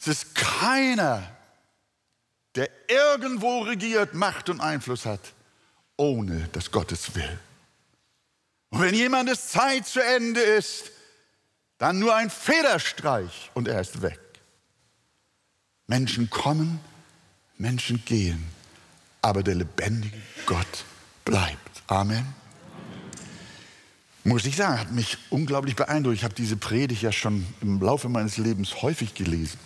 Es 0.01 0.09
ist 0.09 0.35
keiner, 0.35 1.23
der 2.55 2.69
irgendwo 2.89 3.61
regiert, 3.63 4.15
Macht 4.15 4.49
und 4.49 4.61
Einfluss 4.61 5.07
hat, 5.07 5.33
ohne 5.97 6.49
dass 6.49 6.71
Gott 6.71 6.93
es 6.93 7.15
will. 7.15 7.39
Und 8.71 8.81
wenn 8.81 8.95
jemandes 8.95 9.49
Zeit 9.49 9.87
zu 9.87 10.03
Ende 10.03 10.41
ist, 10.41 10.91
Dann 11.79 11.99
nur 11.99 12.15
ein 12.15 12.31
Federstreich 12.31 13.51
und 13.55 13.69
er 13.69 13.81
ist 13.81 14.01
weg. 14.03 14.21
Menschen 15.87 16.31
kommen, 16.31 16.81
Menschen 17.59 18.05
gehen, 18.05 18.47
aber 19.23 19.43
der 19.43 19.57
lebendige 19.57 20.21
Gott 20.47 20.85
bleibt. 21.25 21.83
Amen. 21.87 22.35
Muss 24.27 24.45
ich 24.45 24.57
sagen, 24.57 24.81
hat 24.81 24.91
mich 24.91 25.19
unglaublich 25.31 25.77
beeindruckt. 25.77 26.17
Ich 26.17 26.25
habe 26.25 26.35
diese 26.35 26.57
Predigt 26.57 27.01
ja 27.01 27.13
schon 27.13 27.47
im 27.61 27.81
Laufe 27.81 28.09
meines 28.09 28.39
Lebens 28.39 28.83
häufig 28.83 29.15
gelesen. 29.15 29.57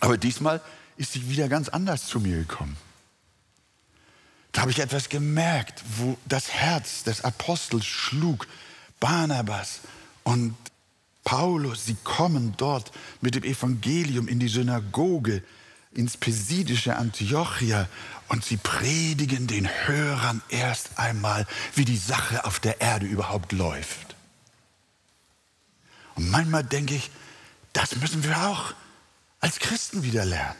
Aber 0.00 0.18
diesmal 0.18 0.60
ist 0.98 1.14
sie 1.14 1.30
wieder 1.30 1.48
ganz 1.48 1.70
anders 1.70 2.06
zu 2.06 2.20
mir 2.20 2.36
gekommen. 2.36 2.76
Da 4.52 4.60
habe 4.60 4.70
ich 4.70 4.80
etwas 4.80 5.08
gemerkt, 5.08 5.82
wo 5.96 6.18
das 6.26 6.50
Herz 6.50 7.04
des 7.04 7.24
Apostels 7.24 7.86
schlug. 7.86 8.46
Barnabas 9.00 9.80
und 10.24 10.54
Paulus, 11.24 11.86
sie 11.86 11.96
kommen 12.04 12.52
dort 12.58 12.92
mit 13.22 13.34
dem 13.34 13.44
Evangelium 13.44 14.28
in 14.28 14.38
die 14.38 14.48
Synagoge, 14.48 15.42
ins 15.96 16.16
pesidische 16.16 16.96
Antiochia 16.96 17.88
und 18.28 18.44
sie 18.44 18.56
predigen 18.56 19.46
den 19.46 19.68
Hörern 19.68 20.42
erst 20.48 20.98
einmal, 20.98 21.46
wie 21.74 21.84
die 21.84 21.96
Sache 21.96 22.44
auf 22.44 22.60
der 22.60 22.80
Erde 22.80 23.06
überhaupt 23.06 23.52
läuft. 23.52 24.16
Und 26.16 26.30
manchmal 26.30 26.64
denke 26.64 26.94
ich, 26.94 27.10
das 27.72 27.96
müssen 27.96 28.24
wir 28.24 28.36
auch 28.48 28.74
als 29.40 29.58
Christen 29.58 30.02
wieder 30.02 30.24
lernen. 30.24 30.56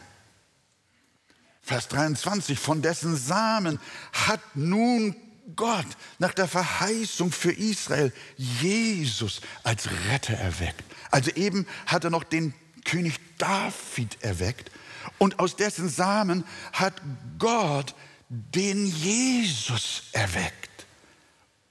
Vers 1.63 1.89
23, 1.89 2.59
von 2.59 2.83
dessen 2.83 3.17
Samen 3.17 3.81
hat 4.13 4.41
nun 4.55 5.17
Gott 5.57 5.87
nach 6.19 6.35
der 6.35 6.47
Verheißung 6.47 7.33
für 7.33 7.53
Israel 7.53 8.13
Jesus 8.37 9.41
als 9.65 9.89
Retter 10.09 10.35
erweckt. 10.35 10.85
Also 11.11 11.31
eben 11.33 11.67
hat 11.87 12.05
er 12.05 12.11
noch 12.11 12.25
den 12.25 12.55
König 12.85 13.19
David 13.39 14.23
erweckt 14.23 14.71
und 15.19 15.39
aus 15.39 15.57
dessen 15.57 15.89
Samen 15.89 16.45
hat 16.73 16.95
Gott 17.39 17.95
den 18.29 18.87
Jesus 18.87 20.05
erweckt 20.13 20.87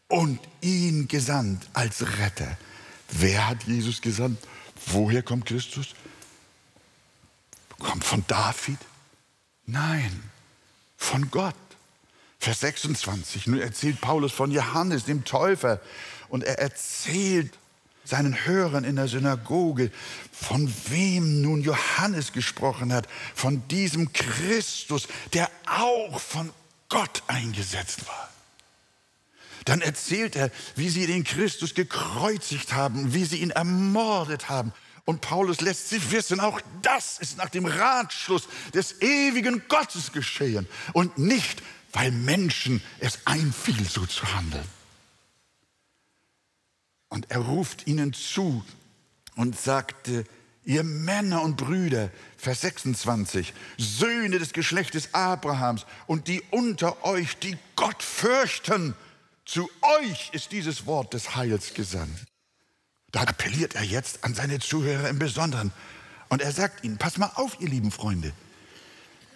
und 0.08 0.39
ihn 0.62 1.08
gesandt 1.08 1.68
als 1.74 2.18
Retter. 2.20 2.58
Wer 3.12 3.48
hat 3.48 3.63
Jesus 3.63 4.01
gesandt? 4.01 4.39
Woher 4.88 5.24
kommt 5.24 5.46
Christus? 5.46 5.96
Kommt 7.80 8.04
von 8.04 8.24
David? 8.27 8.80
Nein, 9.65 10.24
von 10.98 11.30
Gott. 11.30 11.56
Vers 12.39 12.60
26, 12.60 13.48
nun 13.48 13.60
erzählt 13.60 14.00
Paulus 14.01 14.32
von 14.32 14.51
Johannes, 14.51 15.06
dem 15.06 15.25
Täufer, 15.25 15.82
und 16.30 16.44
er 16.44 16.60
erzählt 16.60 17.58
seinen 18.06 18.46
Hörern 18.46 18.84
in 18.84 18.96
der 18.96 19.08
Synagoge, 19.08 19.92
von 20.32 20.72
wem 20.88 21.42
nun 21.42 21.62
Johannes 21.62 22.32
gesprochen 22.32 22.94
hat, 22.94 23.08
von 23.34 23.68
diesem 23.68 24.14
Christus, 24.14 25.08
der 25.34 25.50
auch 25.68 26.20
von 26.20 26.52
Gott 26.89 27.24
eingesetzt 27.28 28.08
war. 28.08 28.30
Dann 29.65 29.82
erzählt 29.82 30.36
er, 30.36 30.52
wie 30.76 30.89
sie 30.89 31.08
den 31.08 31.24
Christus 31.24 31.74
gekreuzigt 31.74 32.74
haben, 32.74 33.13
wie 33.13 33.26
sie 33.26 33.38
ihn 33.38 33.50
ermordet 33.50 34.48
haben. 34.48 34.72
Und 35.06 35.22
Paulus 35.22 35.62
lässt 35.62 35.89
sie 35.89 36.12
wissen, 36.12 36.39
auch 36.39 36.62
das 36.82 37.20
ist 37.20 37.38
nach 37.38 37.50
dem 37.50 37.65
Ratschluss 37.65 38.48
des 38.74 39.02
ewigen 39.02 39.63
Gottes 39.68 40.12
geschehen 40.12 40.68
und 40.94 41.18
nicht 41.18 41.62
weil 41.96 42.12
Menschen 42.12 42.82
es 43.00 43.20
einfiel, 43.26 43.88
so 43.88 44.06
zu 44.06 44.36
handeln. 44.36 44.68
Und 47.10 47.32
er 47.32 47.39
ruft 47.39 47.88
ihnen 47.88 48.13
zu 48.13 48.63
und 49.36 49.60
sagte, 49.60 50.26
ihr 50.63 50.84
Männer 50.84 51.44
und 51.44 51.58
Brüder, 51.58 52.10
Vers 52.38 52.62
26, 52.62 53.54
Söhne 53.78 54.39
des 54.39 54.54
Geschlechtes 54.54 55.13
Abrahams 55.13 55.86
und 56.08 56.28
die 56.28 56.41
unter 56.52 57.06
euch, 57.06 57.38
die 57.38 57.58
Gott 57.76 58.02
fürchten, 58.02 58.96
zu 59.46 59.70
euch 60.02 60.32
ist 60.34 60.52
dieses 60.52 60.88
Wort 60.88 61.13
des 61.13 61.36
Heils 61.36 61.76
gesandt. 61.76 62.26
Da 63.12 63.22
appelliert 63.22 63.76
er 63.76 63.84
jetzt 63.84 64.24
an 64.24 64.34
seine 64.34 64.60
Zuhörer 64.60 65.08
im 65.08 65.20
Besonderen. 65.20 65.72
Und 66.30 66.41
er 66.41 66.52
sagt 66.52 66.84
ihnen, 66.84 66.98
pass 66.98 67.18
mal 67.18 67.32
auf, 67.36 67.62
ihr 67.62 67.70
lieben 67.70 67.91
Freunde, 67.91 68.34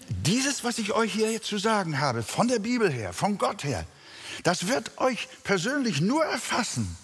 dieses, 0.09 0.63
was 0.63 0.79
ich 0.79 0.93
euch 0.93 1.13
hier 1.13 1.39
zu 1.41 1.59
sagen 1.59 1.99
habe, 1.99 2.23
von 2.23 2.47
der 2.47 2.57
Bibel 2.57 2.91
her, 2.91 3.13
von 3.13 3.37
Gott 3.37 3.63
her, 3.63 3.85
das 4.43 4.67
wird 4.67 4.97
euch 4.97 5.27
persönlich 5.43 6.01
nur 6.01 6.25
erfassen 6.25 6.97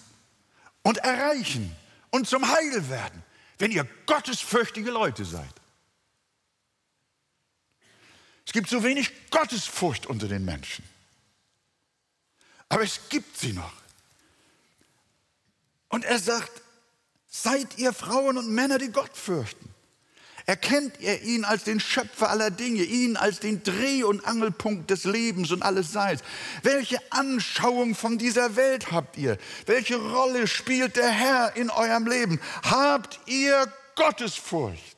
und 0.86 0.98
erreichen 0.98 1.74
und 2.10 2.28
zum 2.28 2.48
Heil 2.48 2.88
werden, 2.88 3.20
wenn 3.58 3.72
ihr 3.72 3.88
gottesfürchtige 4.06 4.92
Leute 4.92 5.24
seid. 5.24 5.52
Es 8.46 8.52
gibt 8.52 8.68
so 8.68 8.84
wenig 8.84 9.10
Gottesfurcht 9.30 10.06
unter 10.06 10.28
den 10.28 10.44
Menschen. 10.44 10.84
Aber 12.68 12.84
es 12.84 13.00
gibt 13.08 13.36
sie 13.36 13.52
noch. 13.52 13.72
Und 15.88 16.04
er 16.04 16.20
sagt, 16.20 16.52
seid 17.26 17.78
ihr 17.78 17.92
Frauen 17.92 18.38
und 18.38 18.48
Männer, 18.48 18.78
die 18.78 18.92
Gott 18.92 19.16
fürchten. 19.16 19.74
Erkennt 20.48 21.00
ihr 21.00 21.20
ihn 21.22 21.44
als 21.44 21.64
den 21.64 21.80
Schöpfer 21.80 22.30
aller 22.30 22.52
Dinge, 22.52 22.84
ihn 22.84 23.16
als 23.16 23.40
den 23.40 23.64
Dreh- 23.64 24.04
und 24.04 24.24
Angelpunkt 24.24 24.88
des 24.90 25.02
Lebens 25.02 25.50
und 25.50 25.64
alles 25.64 25.90
Seins? 25.90 26.20
Welche 26.62 26.98
Anschauung 27.10 27.96
von 27.96 28.16
dieser 28.16 28.54
Welt 28.54 28.92
habt 28.92 29.16
ihr? 29.18 29.38
Welche 29.66 29.96
Rolle 29.96 30.46
spielt 30.46 30.94
der 30.94 31.10
Herr 31.10 31.56
in 31.56 31.68
eurem 31.68 32.06
Leben? 32.06 32.40
Habt 32.62 33.18
ihr 33.26 33.66
Gottesfurcht? 33.96 34.96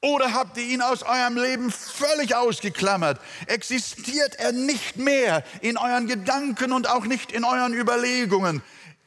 Oder 0.00 0.32
habt 0.32 0.56
ihr 0.56 0.64
ihn 0.64 0.80
aus 0.80 1.02
eurem 1.02 1.36
Leben 1.36 1.70
völlig 1.70 2.34
ausgeklammert? 2.34 3.20
Existiert 3.46 4.36
er 4.36 4.52
nicht 4.52 4.96
mehr 4.96 5.44
in 5.60 5.76
euren 5.76 6.08
Gedanken 6.08 6.72
und 6.72 6.88
auch 6.88 7.04
nicht 7.04 7.30
in 7.30 7.44
euren 7.44 7.74
Überlegungen? 7.74 8.62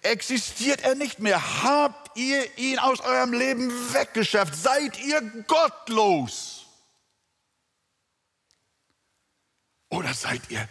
Existiert 0.05 0.81
er 0.81 0.95
nicht 0.95 1.19
mehr. 1.19 1.63
Habt 1.63 2.17
ihr 2.17 2.57
ihn 2.57 2.79
aus 2.79 2.99
eurem 3.01 3.33
Leben 3.33 3.69
weggeschafft? 3.93 4.55
Seid 4.55 4.99
ihr 4.99 5.21
gottlos? 5.47 6.65
Oder 9.89 10.13
seid 10.13 10.41
ihr 10.49 10.67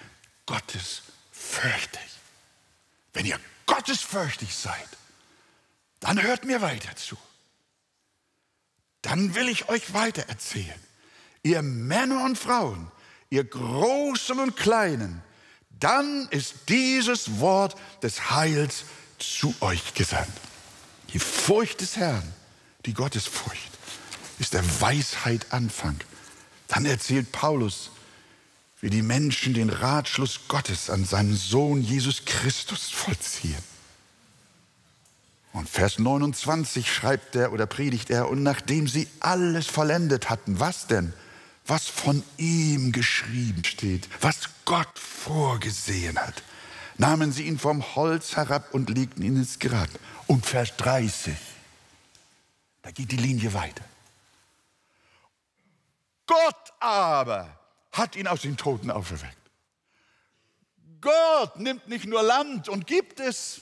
gottesfürchtig? 0.47 2.01
Wenn 3.13 3.27
ihr 3.27 3.39
gottesfürchtig 3.67 4.55
seid, 4.55 4.89
dann 6.01 6.23
hört 6.23 6.45
mir 6.45 6.61
weiter 6.61 6.95
zu. 6.97 7.17
Dann 9.03 9.35
will 9.35 9.49
ich 9.49 9.69
euch 9.69 9.95
weiter 9.95 10.29
erzählen. 10.29 10.81
Ihr 11.43 11.63
Männer 11.63 12.25
und 12.25 12.39
Frauen, 12.39 12.91
ihr 13.31 13.45
Großen 13.45 14.39
und 14.39 14.57
Kleinen, 14.57 15.23
dann 15.71 16.29
ist 16.31 16.69
dieses 16.69 17.41
Wort 17.41 17.77
des 18.03 18.31
Heils 18.31 18.85
zu 19.19 19.55
euch 19.61 19.95
gesandt. 19.95 20.33
Die 21.13 21.19
Furcht 21.19 21.81
des 21.81 21.97
Herrn, 21.97 22.33
die 22.87 22.95
Gottesfurcht, 22.95 23.71
ist 24.39 24.55
der 24.55 24.65
Weisheit 24.81 25.47
Anfang. 25.51 25.97
Dann 26.69 26.87
erzählt 26.87 27.31
Paulus, 27.33 27.91
wie 28.81 28.91
die 28.91 29.03
Menschen 29.03 29.55
den 29.55 29.71
Ratschluss 29.71 30.41
Gottes 30.49 30.91
an 30.91 31.05
seinem 31.05 31.37
Sohn 31.37 31.81
Jesus 31.83 32.25
Christus 32.25 32.91
vollziehen. 32.91 33.63
Und 35.53 35.69
Vers 35.69 36.01
29 36.01 36.93
schreibt 36.93 37.37
er 37.37 37.53
oder 37.53 37.67
predigt 37.67 38.11
er, 38.11 38.29
und 38.29 38.43
nachdem 38.43 38.89
sie 38.89 39.09
alles 39.21 39.67
vollendet 39.67 40.29
hatten, 40.29 40.59
was 40.59 40.89
denn? 40.89 41.13
Was 41.65 41.87
von 41.87 42.23
ihm 42.37 42.93
geschrieben 42.93 43.65
steht, 43.65 44.09
was 44.21 44.51
Gott 44.65 44.99
vorgesehen 44.99 46.19
hat 46.19 46.43
nahmen 46.97 47.33
sie 47.33 47.45
ihn 47.45 47.59
vom 47.59 47.95
Holz 47.95 48.37
herab 48.37 48.73
und 48.73 48.91
legten 48.91 49.23
ihn 49.23 49.37
ins 49.37 49.59
Grab. 49.59 49.89
Und 50.27 50.47
Vers 50.47 50.77
30, 50.77 51.35
da 52.83 52.91
geht 52.91 53.11
die 53.11 53.17
Linie 53.17 53.53
weiter. 53.55 53.85
Gott 56.27 56.73
aber 56.81 57.59
hat 57.93 58.17
ihn 58.17 58.27
aus 58.27 58.43
den 58.43 58.57
Toten 58.57 58.91
auferweckt. 58.91 59.37
Gott 61.01 61.59
nimmt 61.59 61.87
nicht 61.89 62.07
nur 62.07 62.23
Land 62.23 62.69
und 62.69 62.87
gibt 62.87 63.21
es. 63.21 63.61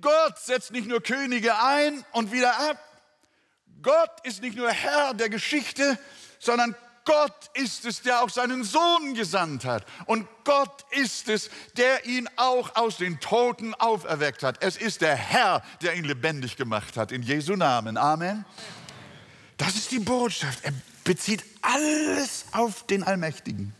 Gott 0.00 0.38
setzt 0.38 0.72
nicht 0.72 0.88
nur 0.88 1.00
Könige 1.02 1.56
ein 1.60 2.04
und 2.12 2.32
wieder 2.32 2.58
ab. 2.58 2.78
Gott 3.80 4.10
ist 4.24 4.42
nicht 4.42 4.56
nur 4.56 4.70
Herr 4.70 5.14
der 5.14 5.28
Geschichte, 5.28 5.98
sondern 6.40 6.74
Gott 7.08 7.50
ist 7.54 7.86
es, 7.86 8.02
der 8.02 8.22
auch 8.22 8.28
seinen 8.28 8.64
Sohn 8.64 9.14
gesandt 9.14 9.64
hat. 9.64 9.86
Und 10.04 10.28
Gott 10.44 10.84
ist 10.90 11.30
es, 11.30 11.48
der 11.78 12.04
ihn 12.04 12.28
auch 12.36 12.76
aus 12.76 12.98
den 12.98 13.18
Toten 13.18 13.72
auferweckt 13.72 14.42
hat. 14.42 14.62
Es 14.62 14.76
ist 14.76 15.00
der 15.00 15.16
Herr, 15.16 15.62
der 15.80 15.94
ihn 15.94 16.04
lebendig 16.04 16.56
gemacht 16.56 16.98
hat. 16.98 17.10
In 17.10 17.22
Jesu 17.22 17.56
Namen. 17.56 17.96
Amen. 17.96 18.44
Das 19.56 19.74
ist 19.74 19.90
die 19.90 20.00
Botschaft. 20.00 20.62
Er 20.64 20.74
bezieht 21.02 21.42
alles 21.62 22.44
auf 22.52 22.84
den 22.86 23.02
Allmächtigen. 23.02 23.72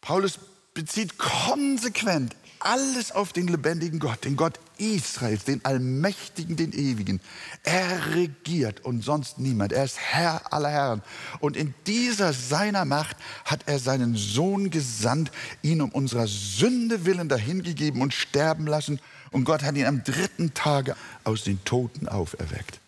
Paulus 0.00 0.38
bezieht 0.72 1.18
konsequent 1.18 2.34
alles 2.60 3.12
auf 3.12 3.34
den 3.34 3.46
lebendigen 3.46 3.98
Gott, 3.98 4.24
den 4.24 4.36
Gott 4.36 4.58
Israels, 4.78 5.44
den 5.44 5.64
Allmächtigen, 5.64 6.56
den 6.56 6.72
Ewigen. 6.72 7.20
Er 7.62 8.14
regiert 8.14 8.84
und 8.84 9.02
sonst 9.02 9.38
niemand. 9.38 9.72
Er 9.72 9.84
ist 9.84 9.98
Herr 9.98 10.52
aller 10.52 10.70
Herren. 10.70 11.02
Und 11.40 11.56
in 11.56 11.74
dieser 11.86 12.32
seiner 12.32 12.84
Macht 12.84 13.16
hat 13.44 13.60
er 13.66 13.78
seinen 13.78 14.16
Sohn 14.16 14.70
gesandt, 14.70 15.30
ihn 15.62 15.82
um 15.82 15.90
unserer 15.90 16.26
Sünde 16.26 17.04
willen 17.04 17.28
dahingegeben 17.28 18.00
und 18.00 18.14
sterben 18.14 18.66
lassen. 18.66 19.00
Und 19.30 19.44
Gott 19.44 19.62
hat 19.62 19.76
ihn 19.76 19.86
am 19.86 20.04
dritten 20.04 20.54
Tage 20.54 20.96
aus 21.24 21.44
den 21.44 21.62
Toten 21.64 22.08
auferweckt. 22.08 22.80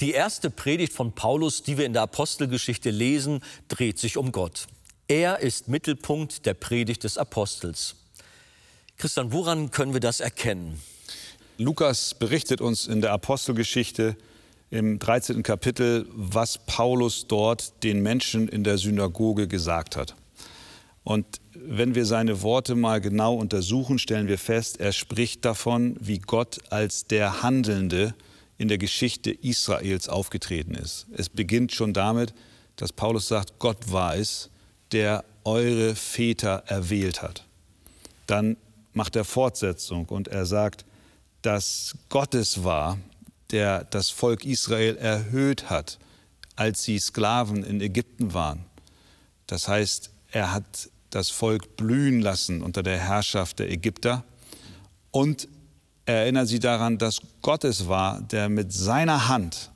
Die 0.00 0.12
erste 0.12 0.48
Predigt 0.48 0.94
von 0.94 1.12
Paulus, 1.12 1.62
die 1.62 1.76
wir 1.76 1.84
in 1.84 1.92
der 1.92 2.02
Apostelgeschichte 2.02 2.88
lesen, 2.90 3.40
dreht 3.68 3.98
sich 3.98 4.16
um 4.16 4.32
Gott. 4.32 4.66
Er 5.10 5.40
ist 5.40 5.66
Mittelpunkt 5.66 6.46
der 6.46 6.54
Predigt 6.54 7.02
des 7.02 7.18
Apostels. 7.18 7.96
Christian, 8.96 9.32
woran 9.32 9.72
können 9.72 9.92
wir 9.92 9.98
das 9.98 10.20
erkennen? 10.20 10.80
Lukas 11.58 12.14
berichtet 12.14 12.60
uns 12.60 12.86
in 12.86 13.00
der 13.00 13.10
Apostelgeschichte 13.10 14.16
im 14.70 15.00
13. 15.00 15.42
Kapitel, 15.42 16.06
was 16.14 16.58
Paulus 16.58 17.26
dort 17.26 17.82
den 17.82 18.04
Menschen 18.04 18.46
in 18.46 18.62
der 18.62 18.78
Synagoge 18.78 19.48
gesagt 19.48 19.96
hat. 19.96 20.14
Und 21.02 21.26
wenn 21.54 21.96
wir 21.96 22.06
seine 22.06 22.42
Worte 22.42 22.76
mal 22.76 23.00
genau 23.00 23.34
untersuchen, 23.34 23.98
stellen 23.98 24.28
wir 24.28 24.38
fest, 24.38 24.78
er 24.78 24.92
spricht 24.92 25.44
davon, 25.44 25.96
wie 25.98 26.20
Gott 26.20 26.60
als 26.70 27.08
der 27.08 27.42
Handelnde 27.42 28.14
in 28.58 28.68
der 28.68 28.78
Geschichte 28.78 29.32
Israels 29.32 30.08
aufgetreten 30.08 30.76
ist. 30.76 31.08
Es 31.16 31.28
beginnt 31.28 31.72
schon 31.72 31.94
damit, 31.94 32.32
dass 32.76 32.92
Paulus 32.92 33.26
sagt, 33.26 33.58
Gott 33.58 33.90
war 33.90 34.14
es, 34.14 34.50
der 34.92 35.24
eure 35.44 35.94
Väter 35.94 36.64
erwählt 36.66 37.22
hat. 37.22 37.44
Dann 38.26 38.56
macht 38.92 39.16
er 39.16 39.24
Fortsetzung 39.24 40.06
und 40.06 40.28
er 40.28 40.46
sagt, 40.46 40.84
dass 41.42 41.94
Gott 42.08 42.34
es 42.34 42.64
war, 42.64 42.98
der 43.50 43.84
das 43.84 44.10
Volk 44.10 44.44
Israel 44.44 44.96
erhöht 44.96 45.70
hat, 45.70 45.98
als 46.56 46.84
sie 46.84 46.98
Sklaven 46.98 47.64
in 47.64 47.80
Ägypten 47.80 48.34
waren. 48.34 48.64
Das 49.46 49.66
heißt, 49.66 50.10
er 50.30 50.52
hat 50.52 50.90
das 51.10 51.30
Volk 51.30 51.76
blühen 51.76 52.20
lassen 52.20 52.62
unter 52.62 52.82
der 52.82 52.98
Herrschaft 52.98 53.58
der 53.58 53.70
Ägypter 53.70 54.24
und 55.10 55.48
erinnern 56.06 56.46
Sie 56.46 56.58
daran, 56.58 56.98
dass 56.98 57.20
Gott 57.42 57.64
es 57.64 57.88
war, 57.88 58.20
der 58.20 58.48
mit 58.48 58.72
seiner 58.72 59.28
Hand 59.28 59.70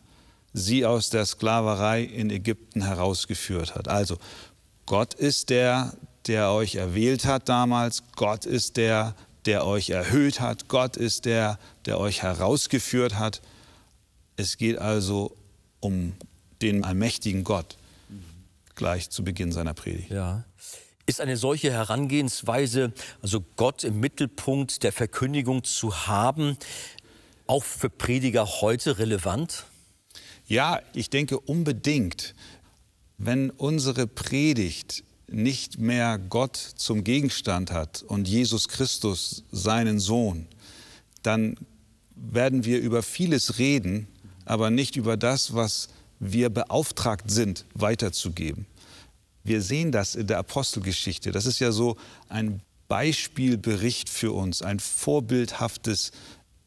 sie 0.52 0.86
aus 0.86 1.10
der 1.10 1.26
Sklaverei 1.26 2.02
in 2.02 2.30
Ägypten 2.30 2.82
herausgeführt 2.82 3.74
hat. 3.74 3.88
Also 3.88 4.18
Gott 4.86 5.14
ist 5.14 5.50
der, 5.50 5.94
der 6.26 6.50
euch 6.50 6.74
erwählt 6.76 7.24
hat 7.24 7.48
damals. 7.48 8.02
Gott 8.16 8.46
ist 8.46 8.76
der, 8.76 9.14
der 9.46 9.66
euch 9.66 9.90
erhöht 9.90 10.40
hat. 10.40 10.68
Gott 10.68 10.96
ist 10.96 11.24
der, 11.24 11.58
der 11.86 11.98
euch 11.98 12.22
herausgeführt 12.22 13.18
hat. 13.18 13.42
Es 14.36 14.56
geht 14.56 14.78
also 14.78 15.36
um 15.80 16.14
den 16.62 16.84
allmächtigen 16.84 17.44
Gott 17.44 17.76
gleich 18.74 19.10
zu 19.10 19.24
Beginn 19.24 19.52
seiner 19.52 19.74
Predigt. 19.74 20.10
Ja. 20.10 20.44
Ist 21.06 21.20
eine 21.20 21.36
solche 21.36 21.70
Herangehensweise, 21.70 22.92
also 23.22 23.44
Gott 23.56 23.84
im 23.84 24.00
Mittelpunkt 24.00 24.82
der 24.82 24.92
Verkündigung 24.92 25.62
zu 25.62 26.06
haben, 26.06 26.56
auch 27.46 27.62
für 27.62 27.90
Prediger 27.90 28.46
heute 28.62 28.98
relevant? 28.98 29.64
Ja, 30.46 30.80
ich 30.94 31.10
denke 31.10 31.38
unbedingt. 31.38 32.34
Wenn 33.18 33.50
unsere 33.50 34.06
Predigt 34.06 35.04
nicht 35.28 35.78
mehr 35.78 36.18
Gott 36.18 36.56
zum 36.56 37.04
Gegenstand 37.04 37.70
hat 37.70 38.02
und 38.02 38.28
Jesus 38.28 38.68
Christus 38.68 39.44
seinen 39.50 39.98
Sohn, 39.98 40.46
dann 41.22 41.56
werden 42.14 42.64
wir 42.64 42.80
über 42.80 43.02
vieles 43.02 43.58
reden, 43.58 44.06
aber 44.44 44.70
nicht 44.70 44.96
über 44.96 45.16
das, 45.16 45.54
was 45.54 45.88
wir 46.20 46.50
beauftragt 46.50 47.30
sind, 47.30 47.64
weiterzugeben. 47.74 48.66
Wir 49.42 49.60
sehen 49.60 49.92
das 49.92 50.14
in 50.14 50.26
der 50.26 50.38
Apostelgeschichte. 50.38 51.32
Das 51.32 51.46
ist 51.46 51.58
ja 51.58 51.72
so 51.72 51.96
ein 52.28 52.60
Beispielbericht 52.88 54.08
für 54.08 54.32
uns, 54.32 54.62
ein 54.62 54.80
vorbildhaftes 54.80 56.12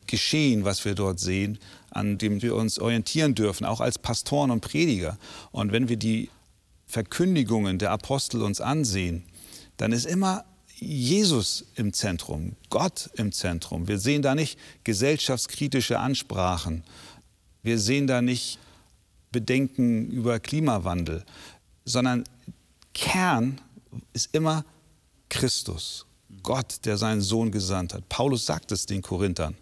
Geschehen, 0.06 0.64
was 0.64 0.86
wir 0.86 0.96
dort 0.96 1.20
sehen, 1.20 1.60
an 1.90 2.18
dem 2.18 2.42
wir 2.42 2.56
uns 2.56 2.80
orientieren 2.80 3.36
dürfen, 3.36 3.66
auch 3.66 3.82
als 3.82 4.00
Pastoren 4.00 4.52
und 4.52 4.62
Prediger. 4.62 5.18
Und 5.52 5.72
wenn 5.72 5.90
wir 5.90 5.98
die 5.98 6.30
Verkündigungen 6.88 7.78
der 7.78 7.91
Apostel 7.91 8.41
uns 8.41 8.62
ansehen, 8.62 9.23
dann 9.76 9.91
ist 9.91 10.06
immer 10.06 10.45
Jesus 10.80 11.65
im 11.76 11.91
Zentrum, 11.91 12.56
Gott 12.69 13.10
im 13.15 13.32
Zentrum. 13.32 13.88
Wir 13.88 14.00
sehen 14.00 14.21
da 14.21 14.36
nicht 14.36 14.58
gesellschaftskritische 14.84 16.00
Ansprachen. 16.00 16.84
Wir 17.62 17.80
sehen 17.80 18.08
da 18.08 18.21
nicht 18.21 18.60
Bedenken 19.32 20.10
über 20.12 20.39
Klimawandel, 20.39 21.26
sondern 21.84 22.23
Kern 22.93 23.60
ist 24.13 24.34
immer 24.34 24.63
Christus, 25.30 26.06
Gott, 26.43 26.86
der 26.86 26.97
seinen 26.97 27.21
Sohn 27.21 27.52
gesandt 27.52 27.93
hat. 27.93 28.08
Paulus 28.08 28.45
sagt 28.45 28.71
es 28.71 28.86
den 28.86 29.02
Korinthern, 29.02 29.56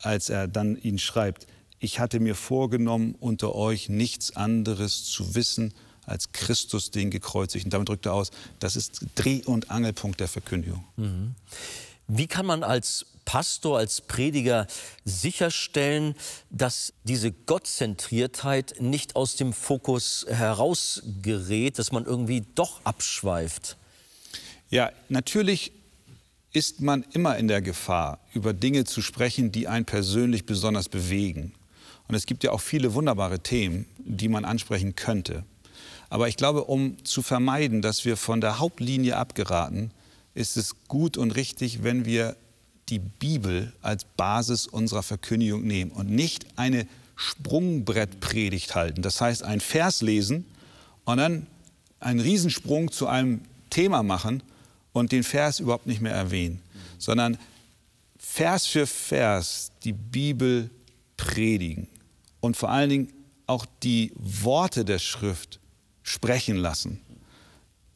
als 0.00 0.28
er 0.28 0.48
dann 0.48 0.76
ihnen 0.76 0.98
schreibt, 0.98 1.46
ich 1.78 2.00
hatte 2.00 2.18
mir 2.18 2.34
vorgenommen, 2.34 3.14
unter 3.20 3.54
euch 3.54 3.88
nichts 3.88 4.34
anderes 4.34 5.04
zu 5.04 5.36
wissen 5.36 5.72
als 6.08 6.32
Christus 6.32 6.90
den 6.90 7.10
gekreuzigten. 7.10 7.70
Damit 7.70 7.88
drückt 7.88 8.06
er 8.06 8.14
aus, 8.14 8.30
das 8.58 8.76
ist 8.76 9.00
Dreh- 9.14 9.44
und 9.44 9.70
Angelpunkt 9.70 10.20
der 10.20 10.28
Verkündigung. 10.28 10.84
Mhm. 10.96 11.34
Wie 12.06 12.26
kann 12.26 12.46
man 12.46 12.62
als 12.62 13.06
Pastor, 13.26 13.76
als 13.76 14.00
Prediger 14.00 14.66
sicherstellen, 15.04 16.14
dass 16.48 16.94
diese 17.04 17.30
Gottzentriertheit 17.30 18.76
nicht 18.80 19.16
aus 19.16 19.36
dem 19.36 19.52
Fokus 19.52 20.24
herausgerät, 20.26 21.78
dass 21.78 21.92
man 21.92 22.06
irgendwie 22.06 22.46
doch 22.54 22.80
abschweift? 22.84 23.76
Ja, 24.70 24.90
natürlich 25.10 25.72
ist 26.54 26.80
man 26.80 27.04
immer 27.12 27.36
in 27.36 27.48
der 27.48 27.60
Gefahr, 27.60 28.20
über 28.32 28.54
Dinge 28.54 28.84
zu 28.84 29.02
sprechen, 29.02 29.52
die 29.52 29.68
einen 29.68 29.84
persönlich 29.84 30.46
besonders 30.46 30.88
bewegen. 30.88 31.52
Und 32.08 32.14
es 32.14 32.24
gibt 32.24 32.42
ja 32.42 32.52
auch 32.52 32.60
viele 32.62 32.94
wunderbare 32.94 33.40
Themen, 33.40 33.84
die 33.98 34.28
man 34.28 34.46
ansprechen 34.46 34.96
könnte. 34.96 35.44
Aber 36.10 36.28
ich 36.28 36.36
glaube, 36.36 36.64
um 36.64 37.04
zu 37.04 37.22
vermeiden, 37.22 37.82
dass 37.82 38.04
wir 38.04 38.16
von 38.16 38.40
der 38.40 38.58
Hauptlinie 38.58 39.16
abgeraten, 39.16 39.90
ist 40.34 40.56
es 40.56 40.76
gut 40.88 41.16
und 41.16 41.32
richtig, 41.32 41.82
wenn 41.82 42.04
wir 42.04 42.36
die 42.88 42.98
Bibel 42.98 43.72
als 43.82 44.04
Basis 44.04 44.66
unserer 44.66 45.02
Verkündigung 45.02 45.62
nehmen 45.62 45.90
und 45.90 46.10
nicht 46.10 46.46
eine 46.56 46.86
Sprungbrettpredigt 47.16 48.74
halten. 48.74 49.02
Das 49.02 49.20
heißt, 49.20 49.42
ein 49.42 49.60
Vers 49.60 50.02
lesen 50.02 50.46
und 51.04 51.18
dann 51.18 51.46
einen 52.00 52.20
Riesensprung 52.20 52.90
zu 52.92 53.08
einem 53.08 53.40
Thema 53.70 54.02
machen 54.02 54.42
und 54.92 55.12
den 55.12 55.24
Vers 55.24 55.60
überhaupt 55.60 55.86
nicht 55.86 56.00
mehr 56.00 56.14
erwähnen, 56.14 56.62
sondern 56.98 57.36
Vers 58.18 58.66
für 58.66 58.86
Vers 58.86 59.72
die 59.84 59.92
Bibel 59.92 60.70
predigen 61.16 61.88
und 62.40 62.56
vor 62.56 62.70
allen 62.70 62.90
Dingen 62.90 63.12
auch 63.46 63.66
die 63.82 64.12
Worte 64.14 64.84
der 64.84 64.98
Schrift 64.98 65.58
sprechen 66.08 66.56
lassen 66.56 67.00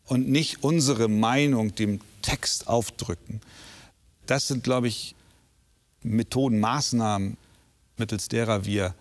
und 0.07 0.29
nicht 0.29 0.63
unsere 0.63 1.09
Meinung 1.09 1.75
dem 1.75 2.01
Text 2.21 2.69
aufdrücken. 2.69 3.41
Das 4.27 4.49
sind, 4.49 4.65
glaube 4.65 4.89
ich, 4.89 5.15
Methoden, 6.03 6.61
Maßnahmen, 6.61 7.37
mittels 7.97 8.29
derer 8.29 8.65
wir 8.65 8.95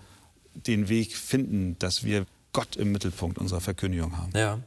den 0.54 0.90
Weg 0.90 1.16
finden, 1.16 1.76
dass 1.80 2.04
wir 2.04 2.26
Gott 2.54 2.76
im 2.76 2.92
Mittelpunkt 2.92 3.38
unserer 3.38 3.62
Verkündigung 3.62 4.18
haben. 4.18 4.32
Ja. 4.36 4.60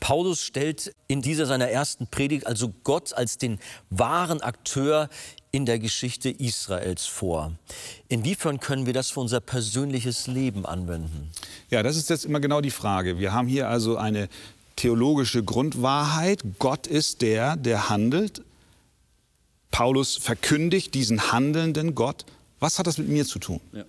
Paulus 0.00 0.42
stellt 0.42 0.94
in 1.08 1.22
dieser 1.22 1.46
seiner 1.46 1.68
ersten 1.68 2.06
Predigt 2.06 2.46
also 2.46 2.72
Gott 2.84 3.12
als 3.12 3.38
den 3.38 3.58
wahren 3.90 4.40
Akteur 4.40 5.08
in 5.52 5.66
der 5.66 5.78
Geschichte 5.78 6.30
Israels 6.30 7.06
vor. 7.06 7.52
Inwiefern 8.08 8.60
können 8.60 8.86
wir 8.86 8.92
das 8.92 9.10
für 9.10 9.20
unser 9.20 9.40
persönliches 9.40 10.26
Leben 10.26 10.64
anwenden? 10.64 11.30
Ja, 11.70 11.82
das 11.82 11.96
ist 11.96 12.10
jetzt 12.10 12.24
immer 12.24 12.40
genau 12.40 12.60
die 12.60 12.70
Frage. 12.70 13.18
Wir 13.18 13.32
haben 13.32 13.48
hier 13.48 13.68
also 13.68 13.96
eine 13.96 14.28
theologische 14.76 15.42
Grundwahrheit. 15.42 16.42
Gott 16.58 16.86
ist 16.86 17.22
der, 17.22 17.56
der 17.56 17.88
handelt 17.88 18.42
Paulus 19.70 20.16
verkündigt 20.16 20.94
diesen 20.94 21.32
handelnden 21.32 21.94
Gott. 21.94 22.24
Was 22.58 22.78
hat 22.78 22.86
das 22.86 22.98
mit 22.98 23.08
mir 23.08 23.24
zu 23.24 23.38
tun? 23.38 23.60
Ja. 23.72 23.84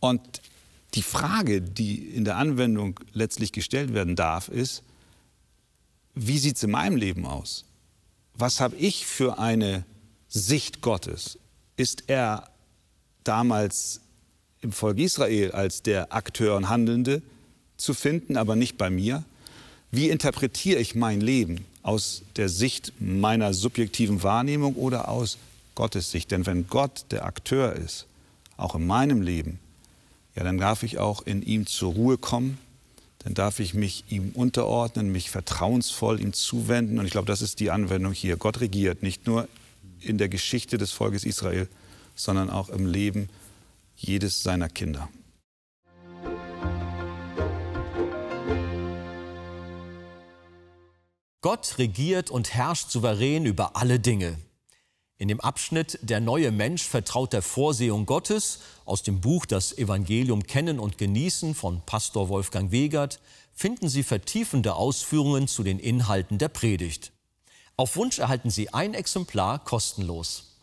Und 0.00 0.20
die 0.94 1.02
Frage, 1.02 1.60
die 1.60 1.96
in 1.96 2.24
der 2.24 2.36
Anwendung 2.36 3.00
letztlich 3.12 3.52
gestellt 3.52 3.94
werden 3.94 4.16
darf, 4.16 4.48
ist, 4.48 4.82
wie 6.14 6.38
sieht 6.38 6.56
es 6.56 6.62
in 6.62 6.70
meinem 6.70 6.96
Leben 6.96 7.26
aus? 7.26 7.64
Was 8.34 8.60
habe 8.60 8.76
ich 8.76 9.06
für 9.06 9.38
eine 9.38 9.84
Sicht 10.34 10.82
Gottes? 10.82 11.38
Ist 11.76 12.04
er 12.08 12.50
damals 13.24 14.00
im 14.60 14.72
Volk 14.72 14.98
Israel 14.98 15.52
als 15.52 15.82
der 15.82 16.12
Akteur 16.12 16.56
und 16.56 16.68
Handelnde 16.68 17.22
zu 17.76 17.94
finden, 17.94 18.36
aber 18.36 18.54
nicht 18.54 18.76
bei 18.76 18.90
mir? 18.90 19.24
Wie 19.90 20.10
interpretiere 20.10 20.80
ich 20.80 20.94
mein 20.94 21.20
Leben? 21.20 21.64
aus 21.84 22.22
der 22.36 22.48
Sicht 22.48 22.94
meiner 22.98 23.52
subjektiven 23.52 24.22
Wahrnehmung 24.22 24.74
oder 24.74 25.08
aus 25.08 25.36
Gottes 25.74 26.10
Sicht. 26.10 26.30
Denn 26.30 26.46
wenn 26.46 26.66
Gott 26.66 27.04
der 27.10 27.26
Akteur 27.26 27.74
ist, 27.74 28.06
auch 28.56 28.74
in 28.74 28.86
meinem 28.86 29.20
Leben, 29.20 29.60
ja, 30.34 30.42
dann 30.42 30.58
darf 30.58 30.82
ich 30.82 30.98
auch 30.98 31.22
in 31.26 31.42
ihm 31.42 31.66
zur 31.66 31.92
Ruhe 31.92 32.16
kommen, 32.18 32.58
dann 33.18 33.34
darf 33.34 33.60
ich 33.60 33.74
mich 33.74 34.04
ihm 34.08 34.30
unterordnen, 34.34 35.12
mich 35.12 35.30
vertrauensvoll 35.30 36.20
ihm 36.20 36.32
zuwenden. 36.32 36.98
Und 36.98 37.04
ich 37.04 37.12
glaube, 37.12 37.26
das 37.26 37.42
ist 37.42 37.60
die 37.60 37.70
Anwendung 37.70 38.12
hier. 38.12 38.36
Gott 38.38 38.60
regiert 38.60 39.02
nicht 39.02 39.26
nur 39.26 39.46
in 40.04 40.18
der 40.18 40.28
Geschichte 40.28 40.78
des 40.78 40.92
Volkes 40.92 41.24
Israel, 41.24 41.68
sondern 42.14 42.50
auch 42.50 42.68
im 42.68 42.86
Leben 42.86 43.28
jedes 43.96 44.42
seiner 44.42 44.68
Kinder. 44.68 45.08
Gott 51.40 51.76
regiert 51.76 52.30
und 52.30 52.54
herrscht 52.54 52.90
souverän 52.90 53.44
über 53.44 53.76
alle 53.76 54.00
Dinge. 54.00 54.38
In 55.16 55.28
dem 55.28 55.40
Abschnitt 55.40 55.98
Der 56.02 56.20
neue 56.20 56.50
Mensch 56.50 56.82
vertraut 56.82 57.32
der 57.32 57.42
Vorsehung 57.42 58.06
Gottes 58.06 58.60
aus 58.84 59.02
dem 59.02 59.20
Buch 59.20 59.46
Das 59.46 59.76
Evangelium 59.76 60.42
Kennen 60.44 60.78
und 60.78 60.98
Genießen 60.98 61.54
von 61.54 61.82
Pastor 61.86 62.28
Wolfgang 62.28 62.72
Wegert 62.72 63.20
finden 63.52 63.88
Sie 63.88 64.02
vertiefende 64.02 64.74
Ausführungen 64.74 65.46
zu 65.46 65.62
den 65.62 65.78
Inhalten 65.78 66.38
der 66.38 66.48
Predigt. 66.48 67.13
Auf 67.76 67.96
Wunsch 67.96 68.20
erhalten 68.20 68.50
Sie 68.50 68.72
ein 68.72 68.94
Exemplar 68.94 69.58
kostenlos. 69.58 70.60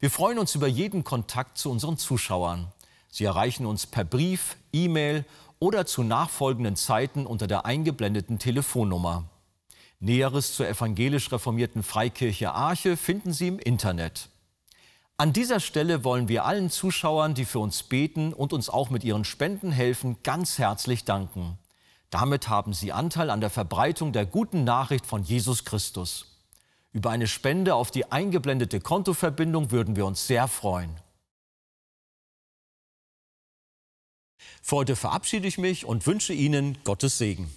Wir 0.00 0.10
freuen 0.10 0.38
uns 0.38 0.56
über 0.56 0.66
jeden 0.66 1.04
Kontakt 1.04 1.58
zu 1.58 1.70
unseren 1.70 1.96
Zuschauern. 1.96 2.72
Sie 3.08 3.24
erreichen 3.24 3.66
uns 3.66 3.86
per 3.86 4.04
Brief, 4.04 4.56
E-Mail 4.72 5.24
oder 5.60 5.86
zu 5.86 6.02
nachfolgenden 6.02 6.74
Zeiten 6.74 7.24
unter 7.24 7.46
der 7.46 7.66
eingeblendeten 7.66 8.40
Telefonnummer. 8.40 9.28
Näheres 10.00 10.56
zur 10.56 10.66
evangelisch 10.66 11.30
reformierten 11.30 11.84
Freikirche 11.84 12.52
Arche 12.52 12.96
finden 12.96 13.32
Sie 13.32 13.48
im 13.48 13.58
Internet. 13.60 14.28
An 15.18 15.32
dieser 15.32 15.60
Stelle 15.60 16.02
wollen 16.02 16.28
wir 16.28 16.46
allen 16.46 16.70
Zuschauern, 16.70 17.34
die 17.34 17.44
für 17.44 17.58
uns 17.60 17.84
beten 17.84 18.32
und 18.32 18.52
uns 18.52 18.70
auch 18.70 18.90
mit 18.90 19.04
ihren 19.04 19.24
Spenden 19.24 19.70
helfen, 19.70 20.16
ganz 20.24 20.58
herzlich 20.58 21.04
danken. 21.04 21.58
Damit 22.10 22.48
haben 22.48 22.72
Sie 22.72 22.92
Anteil 22.92 23.30
an 23.30 23.40
der 23.40 23.50
Verbreitung 23.50 24.12
der 24.12 24.26
guten 24.26 24.64
Nachricht 24.64 25.06
von 25.06 25.22
Jesus 25.22 25.64
Christus. 25.64 26.26
Über 26.92 27.10
eine 27.10 27.28
Spende 27.28 27.76
auf 27.76 27.92
die 27.92 28.10
eingeblendete 28.10 28.80
Kontoverbindung 28.80 29.70
würden 29.70 29.94
wir 29.94 30.06
uns 30.06 30.26
sehr 30.26 30.48
freuen. 30.48 31.00
Für 34.60 34.76
heute 34.76 34.96
verabschiede 34.96 35.46
ich 35.46 35.56
mich 35.56 35.84
und 35.84 36.06
wünsche 36.06 36.32
Ihnen 36.32 36.78
Gottes 36.84 37.18
Segen. 37.18 37.50